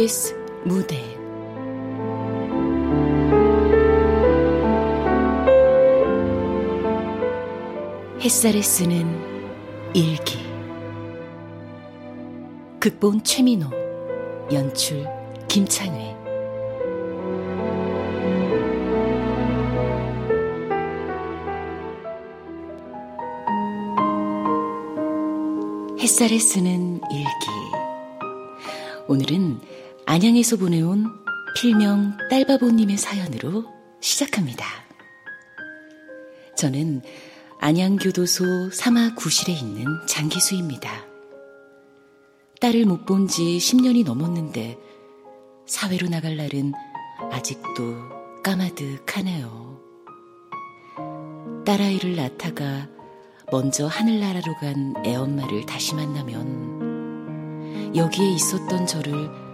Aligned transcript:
KBS 0.00 0.34
무대. 0.64 0.96
햇살에 8.22 8.62
쓰는 8.62 9.04
일기. 9.92 10.38
극본 12.78 13.24
최민호 13.24 13.68
연출 14.50 15.06
김창회. 15.48 16.16
햇살에 26.00 26.38
쓰는 26.38 27.00
일기. 27.12 27.50
오늘은 29.08 29.69
안양에서 30.10 30.56
보내온 30.56 31.06
필명 31.54 32.18
딸바보님의 32.30 32.96
사연으로 32.96 33.64
시작합니다. 34.00 34.66
저는 36.56 37.02
안양교도소 37.60 38.70
사마구실에 38.72 39.52
있는 39.52 39.86
장기수입니다. 40.08 40.90
딸을 42.60 42.86
못 42.86 43.06
본 43.06 43.28
지 43.28 43.58
10년이 43.58 44.04
넘었는데 44.04 44.76
사회로 45.66 46.08
나갈 46.08 46.36
날은 46.36 46.72
아직도 47.30 48.42
까마득하네요. 48.42 49.78
딸아이를 51.64 52.16
낳다가 52.16 52.88
먼저 53.52 53.86
하늘나라로 53.86 54.56
간 54.56 54.92
애엄마를 55.06 55.66
다시 55.66 55.94
만나면 55.94 56.80
여기에 57.94 58.28
있었던 58.32 58.88
저를 58.88 59.49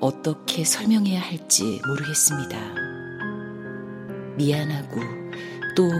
어떻게 0.00 0.64
설명해야 0.64 1.20
할지 1.20 1.80
모르겠습니다. 1.86 2.58
미안하고 4.36 5.00
또 5.74 5.90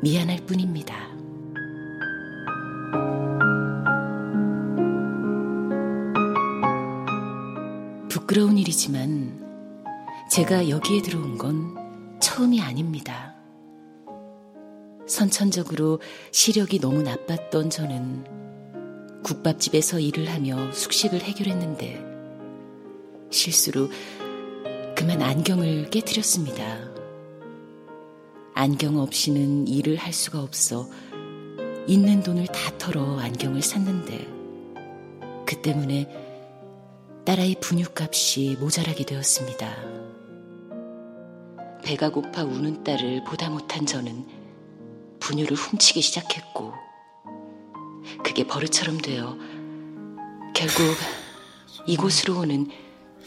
미안할 0.00 0.38
뿐입니다. 0.46 0.96
부끄러운 8.08 8.56
일이지만 8.58 9.44
제가 10.30 10.68
여기에 10.68 11.02
들어온 11.02 11.36
건 11.36 12.18
처음이 12.20 12.60
아닙니다. 12.60 13.34
선천적으로 15.06 16.00
시력이 16.32 16.80
너무 16.80 17.02
나빴던 17.02 17.70
저는 17.70 18.24
국밥집에서 19.24 20.00
일을 20.00 20.28
하며 20.30 20.70
숙식을 20.72 21.20
해결했는데 21.22 22.07
실수로 23.30 23.88
그만 24.96 25.22
안경을 25.22 25.90
깨뜨렸습니다. 25.90 26.88
안경 28.54 28.98
없이는 28.98 29.68
일을 29.68 29.96
할 29.96 30.12
수가 30.12 30.42
없어 30.42 30.88
있는 31.86 32.22
돈을 32.22 32.46
다 32.46 32.76
털어 32.76 33.18
안경을 33.20 33.62
샀는데 33.62 34.26
그 35.46 35.62
때문에 35.62 36.08
딸아이 37.24 37.54
분유값이 37.60 38.56
모자라게 38.58 39.04
되었습니다. 39.04 39.74
배가 41.84 42.10
고파 42.10 42.42
우는 42.44 42.84
딸을 42.84 43.24
보다 43.24 43.48
못한 43.48 43.86
저는 43.86 44.26
분유를 45.20 45.56
훔치기 45.56 46.00
시작했고 46.00 46.72
그게 48.24 48.46
버릇처럼 48.46 48.98
되어 48.98 49.36
결국 50.54 50.96
이곳으로 51.86 52.40
오는 52.40 52.66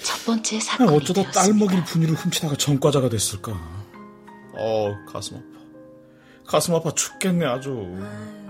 첫 0.03 0.25
번째 0.25 0.59
사건이 0.59 0.89
어쩌다 0.95 1.21
되었습니다. 1.23 1.31
딸 1.41 1.53
먹일 1.53 1.83
분유를 1.85 2.15
훔치다가 2.15 2.55
전과자가 2.55 3.09
됐을까? 3.09 3.51
어 4.57 4.95
가슴 5.11 5.37
아파. 5.37 5.45
가슴 6.45 6.75
아파 6.75 6.91
죽겠네 6.91 7.45
아주. 7.45 7.95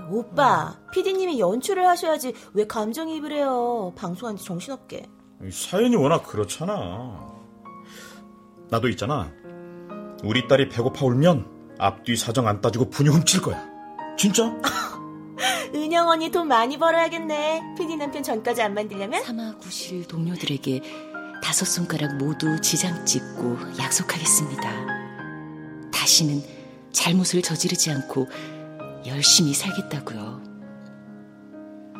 오빠, 0.09 0.77
피디님이 0.91 1.39
연출을 1.39 1.87
하셔야지 1.87 2.33
왜 2.53 2.65
감정이입을 2.67 3.31
해요. 3.31 3.93
방송한 3.95 4.35
지 4.37 4.43
정신없게. 4.43 5.05
이 5.45 5.51
사연이 5.51 5.95
워낙 5.95 6.23
그렇잖아. 6.23 7.31
나도 8.69 8.89
있잖아. 8.89 9.31
우리 10.23 10.47
딸이 10.47 10.69
배고파 10.69 11.05
울면 11.05 11.75
앞뒤 11.79 12.15
사정 12.15 12.47
안 12.47 12.61
따지고 12.61 12.89
분유 12.89 13.11
훔칠 13.11 13.41
거야. 13.41 13.65
진짜? 14.17 14.53
은영 15.73 16.09
언니 16.09 16.29
돈 16.29 16.47
많이 16.47 16.77
벌어야겠네. 16.77 17.75
피디 17.77 17.95
남편 17.95 18.21
전까지 18.21 18.61
안 18.61 18.73
만들려면? 18.73 19.23
사마 19.23 19.55
구실 19.57 20.05
동료들에게 20.07 20.81
다섯 21.41 21.65
손가락 21.65 22.17
모두 22.17 22.59
지장 22.61 23.05
찍고 23.05 23.57
약속하겠습니다. 23.79 24.71
다시는 25.91 26.41
잘못을 26.91 27.41
저지르지 27.41 27.91
않고 27.91 28.27
열심히 29.07 29.53
살겠다고요. 29.53 30.43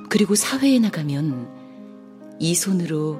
그리고 0.09 0.35
사회에 0.35 0.79
나가면 0.79 2.37
이 2.39 2.53
손으로 2.53 3.19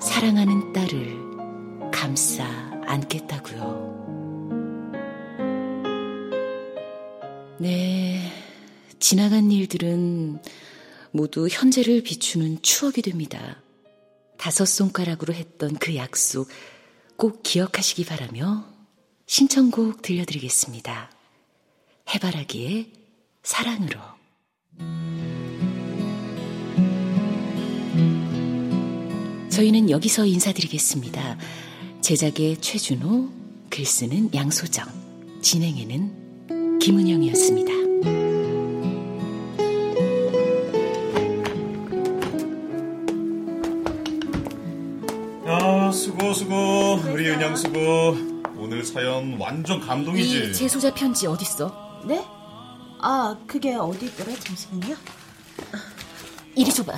사랑하는 0.00 0.72
딸을 0.72 1.90
감싸 1.90 2.44
안겠다고요. 2.86 3.92
네, 7.58 8.32
지나간 8.98 9.50
일들은 9.50 10.40
모두 11.10 11.48
현재를 11.48 12.02
비추는 12.02 12.62
추억이 12.62 13.02
됩니다. 13.02 13.63
다섯 14.44 14.66
손가락으로 14.66 15.32
했던 15.32 15.74
그 15.76 15.96
약속 15.96 16.50
꼭 17.16 17.42
기억하시기 17.42 18.04
바라며 18.04 18.66
신청곡 19.24 20.02
들려드리겠습니다. 20.02 21.10
해바라기의 22.10 22.92
사랑으로. 23.42 23.98
저희는 29.48 29.88
여기서 29.88 30.26
인사드리겠습니다. 30.26 31.38
제작의 32.02 32.60
최준호, 32.60 33.32
글쓰는 33.70 34.34
양소정, 34.34 35.40
진행에는 35.40 36.80
김은영이었습니다. 36.80 38.43
수고 46.34 47.00
우리 47.12 47.30
은영 47.30 47.56
수고. 47.56 48.34
오늘 48.56 48.84
사연 48.84 49.38
완전 49.38 49.80
감동이지. 49.80 50.50
이 50.50 50.52
재소자 50.52 50.92
편지 50.94 51.26
어딨어? 51.26 52.02
네? 52.06 52.24
아, 53.00 53.36
그게 53.46 53.74
어디 53.74 54.06
있더라? 54.06 54.32
잠시만요. 54.38 54.96
이리 56.54 56.72
줘봐. 56.72 56.92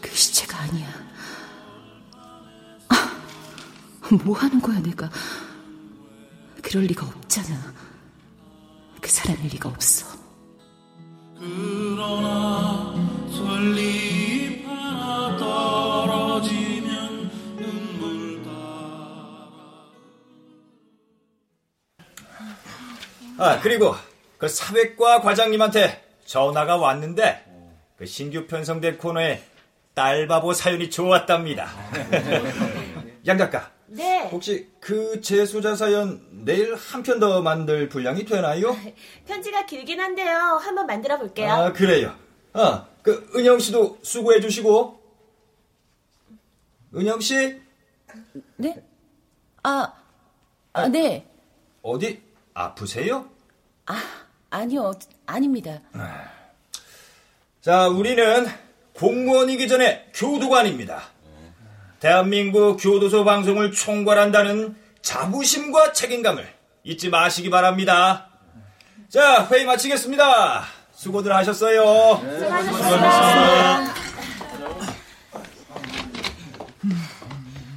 그 0.00 0.14
시체가 0.14 0.58
아니야. 0.58 0.88
아, 2.88 3.18
뭐 4.24 4.36
하는 4.36 4.60
거야, 4.60 4.78
내가. 4.80 5.10
그럴 6.62 6.84
리가 6.84 7.06
없잖아. 7.06 7.72
그 9.00 9.10
사람일 9.10 9.48
리가 9.48 9.68
없어. 9.68 10.06
그러나 11.38 12.63
아, 23.38 23.60
그리고 23.60 23.94
그 24.38 24.48
사회과 24.48 25.20
과장님한테 25.20 26.02
전화가 26.24 26.76
왔는데 26.76 27.44
그 27.96 28.06
신규 28.06 28.46
편성된 28.46 28.98
코너에 28.98 29.42
딸바보 29.94 30.52
사연이 30.52 30.90
좋았답니다. 30.90 31.68
양 33.26 33.38
작가, 33.38 33.70
네. 33.86 34.28
혹시 34.28 34.68
그 34.80 35.20
재소자 35.20 35.76
사연 35.76 36.20
내일 36.44 36.74
한 36.74 37.02
편 37.02 37.18
더 37.20 37.40
만들 37.42 37.88
분량이 37.88 38.24
되나요? 38.24 38.76
편지가 39.26 39.66
길긴 39.66 40.00
한데요. 40.00 40.36
한번 40.60 40.86
만들어 40.86 41.18
볼게요. 41.18 41.50
아, 41.50 41.72
그래요. 41.72 42.14
아, 42.52 42.86
그 43.02 43.30
은영 43.36 43.58
씨도 43.58 43.98
수고해 44.02 44.40
주시고. 44.40 45.00
은영 46.96 47.20
씨 47.20 47.60
네? 48.56 48.82
아, 49.62 49.92
아, 50.72 50.88
네. 50.88 51.26
어디 51.82 52.22
아프세요? 52.54 53.28
아니요, 54.50 54.92
아닙니다. 55.26 55.80
자, 57.60 57.88
우리는 57.88 58.46
공무원이기 58.94 59.66
전에 59.66 60.10
교도관입니다. 60.14 61.02
대한민국 61.98 62.76
교도소 62.76 63.24
방송을 63.24 63.72
총괄한다는 63.72 64.76
자부심과 65.02 65.92
책임감을 65.92 66.48
잊지 66.84 67.10
마시기 67.10 67.50
바랍니다. 67.50 68.28
자, 69.08 69.46
회의 69.50 69.64
마치겠습니다. 69.64 70.64
수고들 70.92 71.34
하셨어요. 71.34 72.16
수고하셨습니다. 72.38 73.94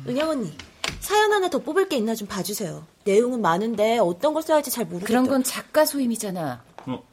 은영 0.07 0.29
언니, 0.29 0.55
사연 0.99 1.33
하나 1.33 1.49
더 1.49 1.57
뽑을 1.59 1.89
게 1.89 1.97
있나 1.97 2.13
좀 2.15 2.27
봐주세요. 2.27 2.85
내용은 3.07 3.41
많은데 3.41 3.97
어떤 3.99 4.33
걸 4.33 4.43
써야 4.43 4.57
할지 4.57 4.69
잘 4.69 4.85
모르겠어요. 4.85 5.07
그런 5.07 5.27
건 5.27 5.43
작가 5.43 5.85
소임이잖아. 5.85 6.61
어. 6.87 7.03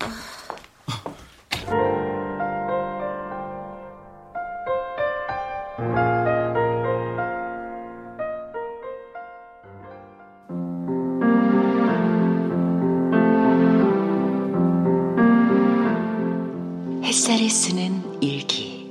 햇살에 17.04 17.48
쓰는 17.48 18.02
일기. 18.20 18.90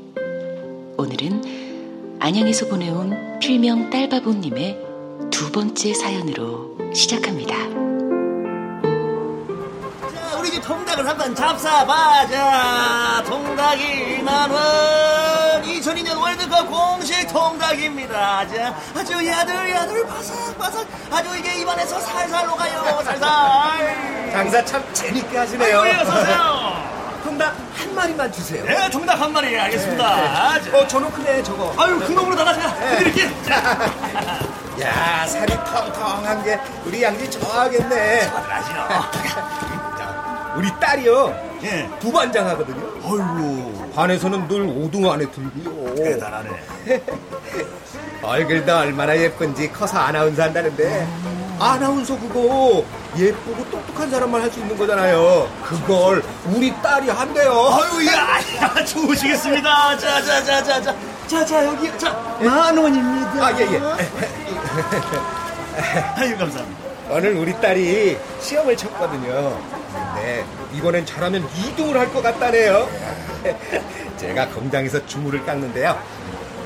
오늘은 0.98 2.18
안양에서 2.20 2.70
보내온 2.70 3.40
필명 3.40 3.90
딸바보님의 3.90 4.93
두 5.34 5.52
번째 5.52 5.94
사연으로 5.96 6.78
시작합니다. 6.94 7.56
자, 10.14 10.38
우리 10.40 10.52
집 10.52 10.62
통닭을 10.62 11.08
한번 11.08 11.34
잡사봐자. 11.36 13.24
통닭이 13.26 14.22
만원. 14.22 15.64
2002년 15.64 16.22
월드컵 16.22 16.70
공식 16.70 17.28
통닭입니다. 17.28 18.48
자, 18.48 18.76
아주 18.96 19.14
야들야들 19.26 20.06
바삭바삭. 20.06 20.88
아주 21.12 21.36
이게 21.38 21.62
입안에서 21.62 22.00
살살 22.00 22.46
녹아요. 22.46 23.02
살살. 23.04 24.32
장사 24.32 24.64
참 24.64 24.84
재밌게 24.94 25.36
하시네요. 25.36 25.82
아이고, 25.82 25.88
예, 25.98 26.02
어서오세요. 26.02 26.94
통닭 27.26 27.56
한 27.76 27.96
마리만 27.96 28.32
주세요. 28.32 28.64
네, 28.66 28.88
통닭 28.92 29.20
한 29.20 29.34
마리 29.34 29.58
알겠습니다. 29.58 30.62
자, 30.62 30.78
어, 30.78 30.88
저는 30.88 31.12
크네, 31.12 31.42
저거. 31.42 31.74
아유, 31.78 32.00
큰 32.00 32.14
놈으로 32.14 32.36
다가 32.36 32.54
제가 32.54 32.70
해드릴게요. 32.70 33.30
야, 34.84 35.26
살이 35.28 35.54
텅텅한 35.54 36.44
게 36.44 36.60
우리 36.86 37.02
양지 37.04 37.30
좋아하겠네. 37.32 38.22
하시오. 38.22 38.76
우리 40.58 40.70
딸이요. 40.80 41.36
예. 41.64 41.90
부반장 42.00 42.48
하거든요. 42.50 42.86
아이고. 43.04 43.92
반에서는 43.96 44.48
늘 44.48 44.68
5등 44.68 45.10
안에 45.10 45.26
들고요. 45.32 45.96
대단하네. 45.96 46.50
얼굴도 48.22 48.74
얼마나 48.78 49.18
예쁜지 49.18 49.72
커서 49.72 49.98
아나운서 50.00 50.44
한다는데 50.44 51.08
아나운서 51.60 52.18
그거 52.20 52.84
예쁘고 53.18 53.70
똑똑한 53.70 54.10
사람만 54.10 54.42
할 54.42 54.52
수 54.52 54.60
있는 54.60 54.78
거잖아요. 54.78 55.50
그걸 55.64 56.24
우리 56.48 56.74
딸이 56.82 57.10
한대요. 57.10 57.52
아유, 57.52 58.08
야, 58.08 58.40
야, 58.62 58.86
좋으시겠습니다. 58.86 59.98
자, 59.98 60.22
자, 60.22 60.44
자, 60.44 60.64
자, 60.64 60.82
자. 60.82 60.96
자, 61.34 61.44
자, 61.46 61.66
여기, 61.66 61.98
자, 61.98 62.12
만 62.42 62.78
원입니다. 62.78 63.46
아, 63.48 63.52
예, 63.60 63.64
예. 63.74 63.78
아유, 66.16 66.38
감사합니다. 66.38 66.84
오늘 67.10 67.34
우리 67.38 67.60
딸이 67.60 68.18
시험을 68.40 68.78
쳤거든요. 68.78 69.60
근데 70.14 70.46
이번엔 70.74 71.06
잘하면 71.08 71.48
2등을 71.50 71.94
할 71.94 72.14
것 72.14 72.22
같다네요. 72.22 72.88
제가 74.18 74.48
공장에서 74.50 75.04
주물을 75.08 75.44
깎는데요. 75.46 76.00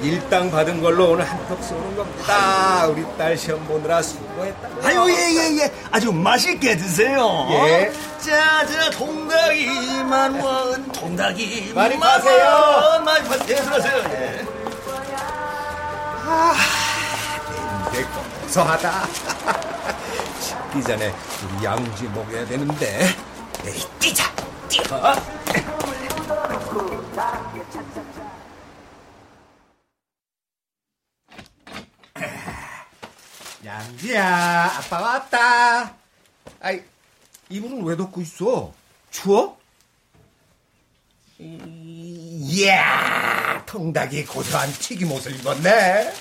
일당 0.02 0.52
받은 0.52 0.82
걸로 0.82 1.12
오늘 1.12 1.24
한턱 1.28 1.64
쏘는 1.64 1.96
겁니다. 1.96 2.86
우리 2.88 3.04
딸 3.18 3.36
시험 3.38 3.66
보느라 3.66 4.02
수고했다. 4.02 4.68
아유, 4.84 5.06
예, 5.10 5.32
예, 5.34 5.58
예. 5.64 5.72
아주 5.92 6.12
맛있게 6.12 6.76
드세요. 6.78 7.48
예. 7.50 7.92
자, 8.20 8.66
자, 8.68 8.92
통닭이 8.92 10.04
만 10.04 10.40
원, 10.40 10.92
통닭이 10.92 11.72
많이 11.74 11.98
파세요. 11.98 12.46
원. 12.46 13.04
많이 13.06 13.28
파세요. 13.28 13.56
들어가세요. 13.56 14.04
예. 14.12 14.57
이게 17.90 18.04
고소하다. 18.42 19.08
식기 20.42 20.84
전에 20.84 21.14
우리 21.44 21.64
양지 21.66 22.04
먹여야 22.10 22.46
되는데. 22.46 23.08
에이, 23.66 23.84
뛰자. 24.00 24.24
뛰어. 24.68 25.16
양지야, 33.64 34.78
아빠 34.78 35.02
왔다. 35.02 35.96
아이, 36.60 36.82
이불은 37.50 37.84
왜 37.84 37.96
덮고 37.96 38.22
있어? 38.22 38.74
추워? 39.12 39.58
이 41.40 41.58
야, 42.66 43.64
통닭이 43.66 44.26
고소한 44.26 44.72
튀김옷을 44.72 45.36
입었네. 45.40 46.14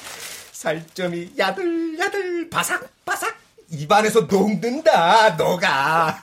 살점이 0.53 1.35
야들야들 1.39 2.51
바삭바삭 2.51 3.37
입안에서 3.71 4.23
녹는다 4.23 5.31
녹아. 5.31 6.21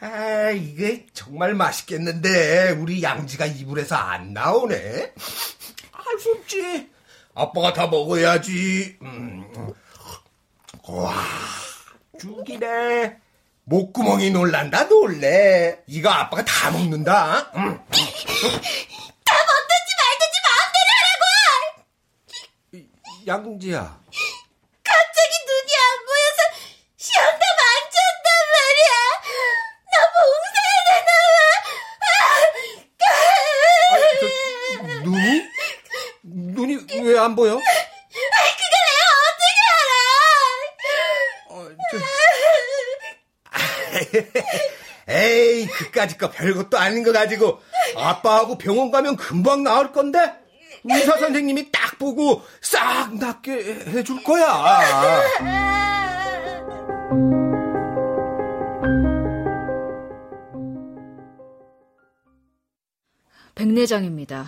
아 0.00 0.50
이게 0.50 1.06
정말 1.12 1.54
맛있겠는데 1.54 2.70
우리 2.70 3.02
양지가 3.02 3.46
이불에서 3.46 3.94
안 3.94 4.32
나오네. 4.32 5.12
할수 5.92 6.32
없지. 6.32 6.90
아빠가 7.34 7.72
다 7.72 7.86
먹어야지. 7.86 8.98
음. 9.02 9.46
와 10.88 11.14
죽이네. 12.18 13.21
목구멍이 13.64 14.30
놀란다 14.30 14.84
놀래. 14.84 15.78
이거 15.86 16.10
아빠가 16.10 16.44
다 16.44 16.70
먹는다. 16.70 17.50
음. 17.54 17.78
다 19.24 19.34
먹든지 19.36 19.90
말든지 19.98 20.36
마음대로 20.44 20.88
하라고! 20.98 21.24
양지야. 23.26 24.00
갑자기 24.84 25.32
눈이 25.46 25.72
안 25.76 25.80
보여서 26.06 26.40
시험 26.96 27.24
다 27.24 27.44
망쳤단 27.60 28.26
말이야. 28.52 28.92
나 29.92 29.94
봉사해야 30.12 30.80
되나 30.88 31.10
봐. 34.90 35.00
눈이? 35.04 35.24
눈이 36.24 36.70
왜 37.06 37.18
안 37.18 37.34
보여? 37.36 37.52
그걸 37.54 37.64
내가 38.72 38.90
어떻게 39.22 39.60
알아? 39.78 39.92
에이, 45.08 45.66
그까짓 45.66 46.18
거 46.18 46.30
별것도 46.30 46.78
아닌 46.78 47.02
거 47.02 47.12
가지고 47.12 47.60
아빠하고 47.96 48.56
병원 48.56 48.90
가면 48.90 49.16
금방 49.16 49.62
나을 49.62 49.92
건데 49.92 50.18
의사 50.84 51.16
선생님이 51.18 51.70
딱 51.70 51.98
보고 51.98 52.42
싹 52.60 53.14
낫게 53.14 53.52
해줄 53.88 54.22
거야. 54.22 55.22
백내장입니다. 63.54 64.46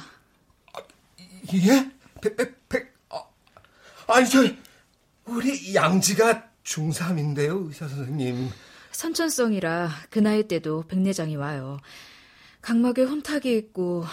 예? 1.53 1.91
백, 2.21 2.37
백, 2.37 2.69
백, 2.69 2.95
아, 3.11 3.23
아니, 4.09 4.29
저, 4.29 4.43
우리 5.27 5.75
양지가 5.75 6.49
중3인데요, 6.65 7.69
의사 7.69 7.87
선생님. 7.87 8.51
선천성이라 8.95 9.91
그 10.09 10.21
나이 10.21 10.45
때도 10.45 10.85
백내장이 10.87 11.37
와요. 11.37 11.79
각막에 12.63 13.03
혼탁이 13.03 13.55
있고 13.57 14.05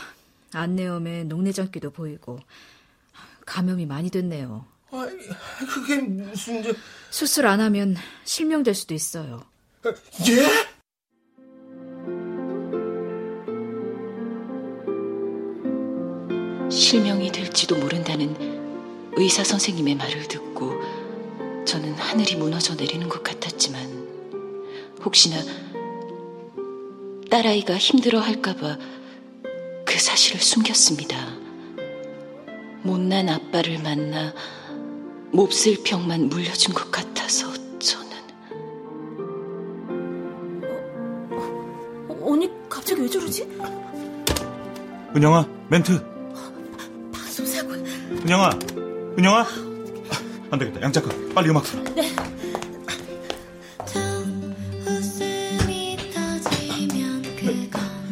안내염에 0.53 1.23
녹내장기도 1.25 1.91
보이고 1.91 2.39
감염이 3.45 3.85
많이 3.85 4.09
됐네요. 4.09 4.65
아이, 4.91 5.09
그게 5.69 5.97
무슨, 5.97 6.63
저, 6.63 6.73
수술 7.09 7.47
안 7.47 7.61
하면 7.61 7.95
실명될 8.25 8.75
수도 8.75 8.93
있어요. 8.93 9.43
예? 9.85 10.71
실명이 16.69 17.31
될지도 17.31 17.77
모른다는 17.77 18.35
의사 19.15 19.43
선생님의 19.43 19.95
말을 19.95 20.27
듣고 20.27 20.73
저는 21.65 21.93
하늘이 21.93 22.35
무너져 22.35 22.75
내리는 22.75 23.07
것 23.07 23.23
같았지만 23.23 23.90
혹시나 25.03 25.37
딸아이가 27.29 27.77
힘들어 27.77 28.19
할까봐 28.19 28.77
그 29.85 29.99
사실을 29.99 30.39
숨겼습니다. 30.41 31.17
못난 32.83 33.29
아빠를 33.29 33.79
만나 33.79 34.33
몹쓸 35.31 35.77
병만 35.83 36.29
물려준 36.29 36.73
것 36.73 36.91
같아서 36.91 37.47
저는 37.79 38.11
어, 42.09 42.19
언니 42.23 42.49
갑자기 42.69 43.01
왜 43.01 43.09
저러지? 43.09 43.47
은영아, 45.15 45.47
멘트. 45.69 46.01
방송사고. 47.13 47.73
은영아, 47.73 48.49
은영아. 49.17 49.45
안 50.51 50.59
되겠다. 50.59 50.81
양 50.81 50.91
작가, 50.91 51.09
빨리 51.33 51.49
음악 51.49 51.63
틀어. 51.63 51.83
네. 51.95 52.09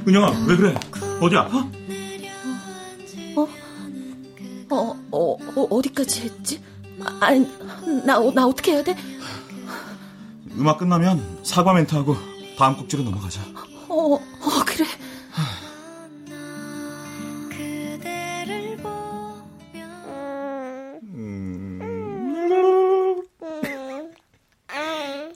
은영아, 0.09 0.45
왜 0.47 0.57
그래? 0.57 0.75
어디 1.21 1.35
아파? 1.37 1.59
어? 3.35 3.47
어, 4.71 4.99
어, 5.11 5.33
어 5.55 5.67
어디까지 5.69 6.21
했지? 6.21 6.63
아, 6.99 7.17
아니, 7.21 7.47
나, 8.03 8.19
나 8.33 8.47
어떻게 8.47 8.71
해야 8.71 8.83
돼? 8.83 8.95
음악 10.57 10.79
끝나면 10.79 11.41
사과 11.43 11.73
멘트하고 11.73 12.15
다음 12.57 12.75
곡지로 12.75 13.03
넘어가자. 13.03 13.39
어, 13.87 14.15
어, 14.15 14.19
그래. 14.65 14.85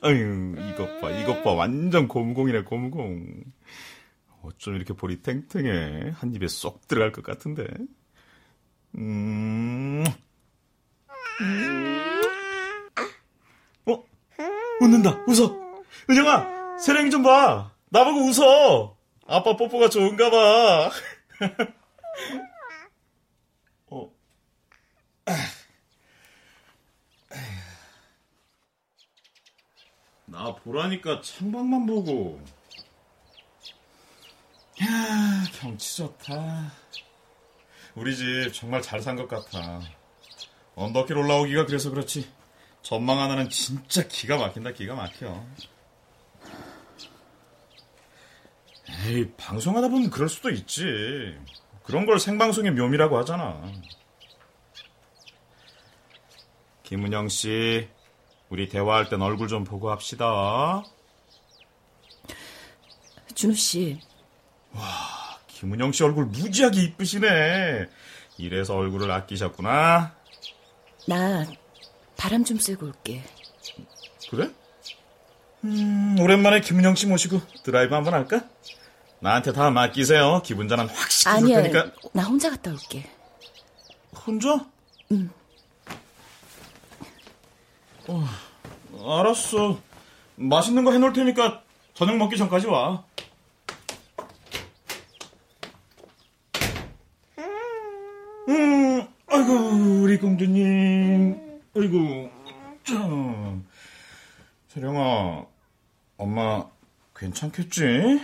아유, 0.01 0.55
이것 0.57 0.99
봐, 0.99 1.11
이것 1.11 1.43
봐. 1.43 1.53
완전 1.53 2.07
곰공이네, 2.07 2.63
곰공. 2.63 3.43
어쩜 4.43 4.75
이렇게 4.75 4.93
볼이 4.93 5.21
탱탱해. 5.21 6.11
한 6.15 6.33
입에 6.33 6.47
쏙 6.47 6.87
들어갈 6.87 7.11
것 7.11 7.23
같은데. 7.23 7.65
음. 8.95 10.03
어? 13.85 14.03
웃는다, 14.81 15.23
웃어. 15.27 15.57
은영아, 16.09 16.77
세령이 16.77 17.09
좀 17.09 17.23
봐. 17.23 17.71
나보고 17.89 18.19
웃어. 18.25 18.97
아빠 19.27 19.55
뽀뽀가 19.55 19.87
좋은가 19.89 20.29
봐. 20.29 20.91
어. 23.87 24.11
나 30.25 30.53
보라니까 30.55 31.21
창밖만 31.21 31.85
보고. 31.85 32.41
야, 34.81 35.43
경치 35.59 35.97
좋다. 35.97 36.71
우리 37.95 38.15
집 38.15 38.51
정말 38.53 38.81
잘 38.81 38.99
산 39.01 39.15
것 39.15 39.27
같아. 39.27 39.81
언덕길 40.75 41.17
올라오기가 41.17 41.65
그래서 41.65 41.89
그렇지. 41.91 42.31
전망 42.81 43.19
하나는 43.19 43.49
진짜 43.49 44.07
기가 44.07 44.37
막힌다, 44.37 44.71
기가 44.71 44.95
막혀. 44.95 45.45
에이, 49.05 49.31
방송하다 49.37 49.89
보면 49.89 50.09
그럴 50.09 50.27
수도 50.27 50.49
있지. 50.49 50.83
그런 51.83 52.05
걸 52.05 52.19
생방송의 52.19 52.71
묘미라고 52.71 53.17
하잖아. 53.19 53.61
김은영 56.83 57.29
씨, 57.29 57.87
우리 58.49 58.67
대화할 58.69 59.09
땐 59.09 59.21
얼굴 59.21 59.47
좀 59.47 59.63
보고 59.63 59.91
합시다. 59.91 60.83
준우 63.35 63.53
씨. 63.55 63.99
와, 64.73 64.81
김은영 65.47 65.91
씨 65.91 66.03
얼굴 66.03 66.25
무지하게 66.25 66.81
이쁘시네. 66.83 67.87
이래서 68.37 68.75
얼굴을 68.75 69.11
아끼셨구나. 69.11 70.15
나 71.07 71.45
바람 72.17 72.43
좀 72.43 72.57
쐬고 72.57 72.87
올게. 72.87 73.23
그래? 74.29 74.49
음, 75.63 76.17
오랜만에 76.19 76.61
김은영 76.61 76.95
씨 76.95 77.05
모시고 77.07 77.41
드라이브 77.63 77.93
한번 77.93 78.13
할까? 78.13 78.43
나한테 79.19 79.53
다 79.53 79.69
맡기세요. 79.69 80.41
기분 80.43 80.67
전환 80.67 80.89
확 80.89 81.09
시켜줄 81.11 81.37
아니야, 81.43 81.61
테니까. 81.61 81.91
나 82.11 82.23
혼자 82.23 82.49
갔다 82.49 82.71
올게. 82.71 83.09
혼자? 84.25 84.65
응. 85.11 85.29
어, 88.07 88.27
알았어. 89.19 89.79
맛있는 90.35 90.83
거 90.83 90.91
해놓을 90.91 91.13
테니까 91.13 91.61
저녁 91.93 92.17
먹기 92.17 92.37
전까지 92.37 92.67
와. 92.67 93.05
음, 98.49 99.07
아이고, 99.27 99.53
우리 100.03 100.17
공주님. 100.17 101.61
아이고, 101.75 102.29
참. 102.83 103.65
세령아, 104.67 105.45
엄마 106.17 106.65
괜찮겠지? 107.33 108.19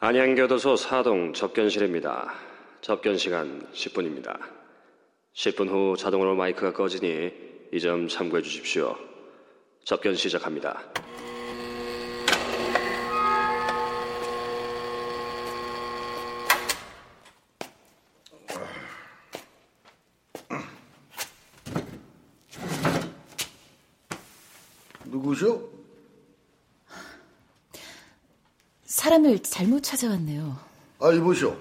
안양교도소 0.00 0.76
사동 0.76 1.32
접견실입니다. 1.32 2.34
접견 2.80 3.16
시간 3.16 3.66
10분입니다. 3.72 4.38
10분 5.34 5.68
후 5.68 5.96
자동으로 5.96 6.34
마이크가 6.36 6.72
꺼지니 6.72 7.32
이 7.72 7.80
점 7.80 8.06
참고해 8.06 8.42
주십시오. 8.42 8.96
접견 9.84 10.14
시작합니다. 10.14 10.80
사람을 29.24 29.38
잘못 29.42 29.82
찾아왔네요. 29.82 30.58
아, 31.00 31.10
이보시오. 31.10 31.56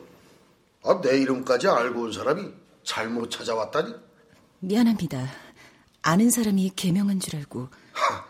아, 0.83 0.99
내 1.01 1.21
이름까지 1.21 1.67
알고 1.69 2.01
온 2.01 2.11
사람이 2.11 2.51
잘못 2.83 3.31
찾아왔다니? 3.31 3.95
미안합니다. 4.59 5.25
아는 6.01 6.29
사람이 6.29 6.73
개명한 6.75 7.21
줄 7.21 7.37
알고. 7.37 7.69
하, 7.93 8.25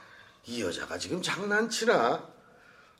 이 0.46 0.62
여자가 0.62 1.00
지금 1.00 1.22
장난치나? 1.22 2.30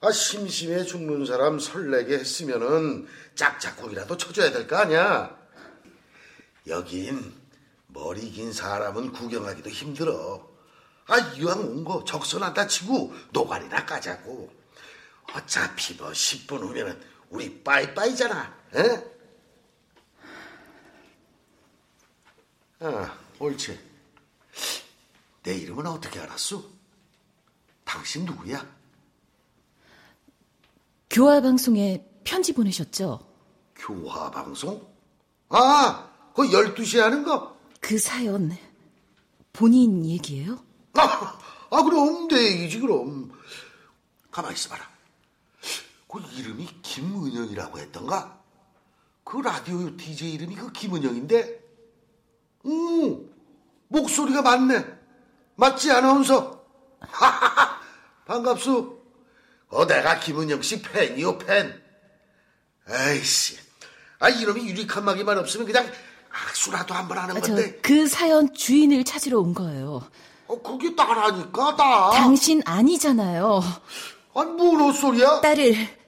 아, 0.02 0.12
심심해 0.12 0.84
죽는 0.84 1.26
사람 1.28 1.60
설레게 1.60 2.16
했으면은 2.18 3.08
짝짝꿍이라도 3.36 4.18
쳐줘야 4.18 4.52
될 4.52 4.68
거 4.68 4.78
아니야? 4.78 5.38
여긴 6.68 7.32
머리 7.88 8.32
긴 8.32 8.52
사람은 8.52 9.12
구경하기도 9.12 9.70
힘들어. 9.70 10.50
아, 11.08 11.18
이왕 11.38 11.60
온 11.60 11.84
거 11.84 12.04
적선하다 12.04 12.66
치고 12.68 13.14
노가리나 13.34 13.86
까자고. 13.86 14.63
어차피 15.34 15.94
뭐 15.96 16.10
10분 16.12 16.60
후면은 16.60 17.02
우리 17.30 17.64
빠이빠이잖아. 17.64 18.56
에? 18.76 19.14
아, 22.80 23.18
옳지. 23.40 23.80
내 25.44 25.56
이름은 25.56 25.86
어떻게 25.88 26.20
알았어? 26.20 26.64
당신 27.84 28.26
누구야? 28.26 28.66
교화 31.10 31.42
방송에 31.42 32.06
편지 32.24 32.54
보내셨죠? 32.54 33.20
교화 33.76 34.32
방송? 34.32 34.86
아, 35.50 36.10
그 36.36 36.44
12시에 36.44 37.00
하는 37.00 37.24
거? 37.24 37.58
그 37.80 38.00
사연 38.00 38.58
본인 39.52 40.06
얘기예요? 40.06 40.64
아, 40.96 41.40
아 41.70 41.84
그럼 41.84 42.28
내 42.28 42.52
얘기지 42.52 42.80
그럼. 42.80 43.32
가만히 44.32 44.56
있어봐라. 44.56 44.93
그 46.14 46.22
이름이 46.38 46.68
김은영이라고 46.84 47.80
했던가? 47.80 48.40
그 49.24 49.38
라디오 49.38 49.98
DJ 49.98 50.34
이름이 50.34 50.54
그 50.56 50.72
김은영인데? 50.72 51.60
응, 52.68 53.30
목소리가 53.88 54.44
맞네. 54.44 54.86
맞지, 55.56 55.92
아나운서? 55.92 56.64
반갑소. 58.28 59.02
어, 59.70 59.88
내가 59.88 60.20
김은영 60.20 60.62
씨 60.62 60.84
팬이요, 60.84 61.40
팬. 61.40 61.82
에이씨. 62.88 63.58
아, 64.20 64.30
이놈이 64.30 64.70
유리칸 64.70 65.04
막이만 65.04 65.36
없으면 65.40 65.66
그냥 65.66 65.92
악수라도 66.32 66.94
한 66.94 67.08
번 67.08 67.18
하는 67.18 67.38
아, 67.38 67.42
저, 67.42 67.56
건데. 67.56 67.80
그 67.82 68.08
사연 68.08 68.54
주인을 68.54 69.04
찾으러 69.04 69.40
온 69.40 69.56
거예요. 69.56 70.08
어, 70.46 70.62
그게 70.62 70.92
나라니까, 70.92 71.76
나. 71.76 72.12
당신 72.12 72.62
아니잖아요. 72.66 73.62
아니, 74.36 74.52
뭔 74.52 74.80
헛소리야? 74.80 75.42
딸을 75.42 76.03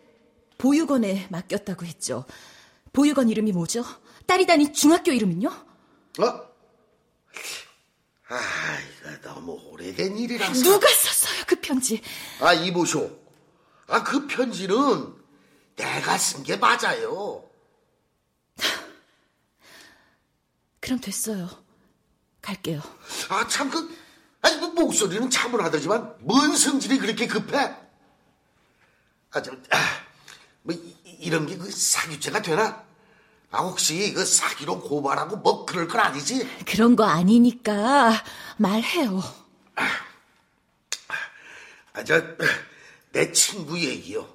보육원에 0.58 1.28
맡겼다고 1.30 1.86
했죠. 1.86 2.26
보육원 2.94 3.30
이름이 3.30 3.52
뭐죠? 3.52 3.84
딸이 4.26 4.46
다닌 4.46 4.74
중학교 4.74 5.12
이름은요? 5.12 5.48
어? 5.50 6.26
아, 8.28 8.40
이거 9.02 9.22
너무 9.34 9.52
오래된 9.72 10.18
일이라서. 10.18 10.64
누가 10.64 10.88
썼어요, 10.88 11.44
그 11.46 11.60
편지? 11.60 12.02
아, 12.40 12.54
이보쇼. 12.54 13.24
아, 13.88 14.04
그 14.04 14.26
편지는 14.28 15.14
내가 15.76 16.18
쓴 16.18 16.44
게 16.44 16.56
맞아요. 16.58 17.44
그럼 20.80 21.00
됐어요. 21.02 21.50
갈게요. 22.42 22.82
아, 23.30 23.48
참, 23.48 23.70
그, 23.72 23.96
아니, 24.42 24.58
뭐, 24.58 24.70
목소리는 24.70 25.30
차분하더지만, 25.30 26.16
뭔 26.22 26.56
성질이 26.56 27.00
그렇게 27.00 27.26
급해? 27.28 27.76
아, 29.32 29.42
저, 29.42 29.52
아, 29.72 30.05
뭐, 30.65 30.75
이, 31.05 31.29
런 31.29 31.45
게 31.45 31.57
그 31.57 31.69
사규죄가 31.72 32.41
되나? 32.41 32.84
아, 33.51 33.62
혹시 33.62 34.12
그 34.13 34.25
사기로 34.25 34.81
고발하고 34.81 35.38
뭐 35.38 35.65
그럴 35.65 35.88
건 35.88 36.01
아니지? 36.01 36.48
그런 36.65 36.95
거 36.95 37.03
아니니까 37.05 38.12
말해요. 38.57 39.22
아, 41.93 42.03
저, 42.03 42.22
내 43.12 43.31
친구 43.31 43.79
얘기요. 43.79 44.27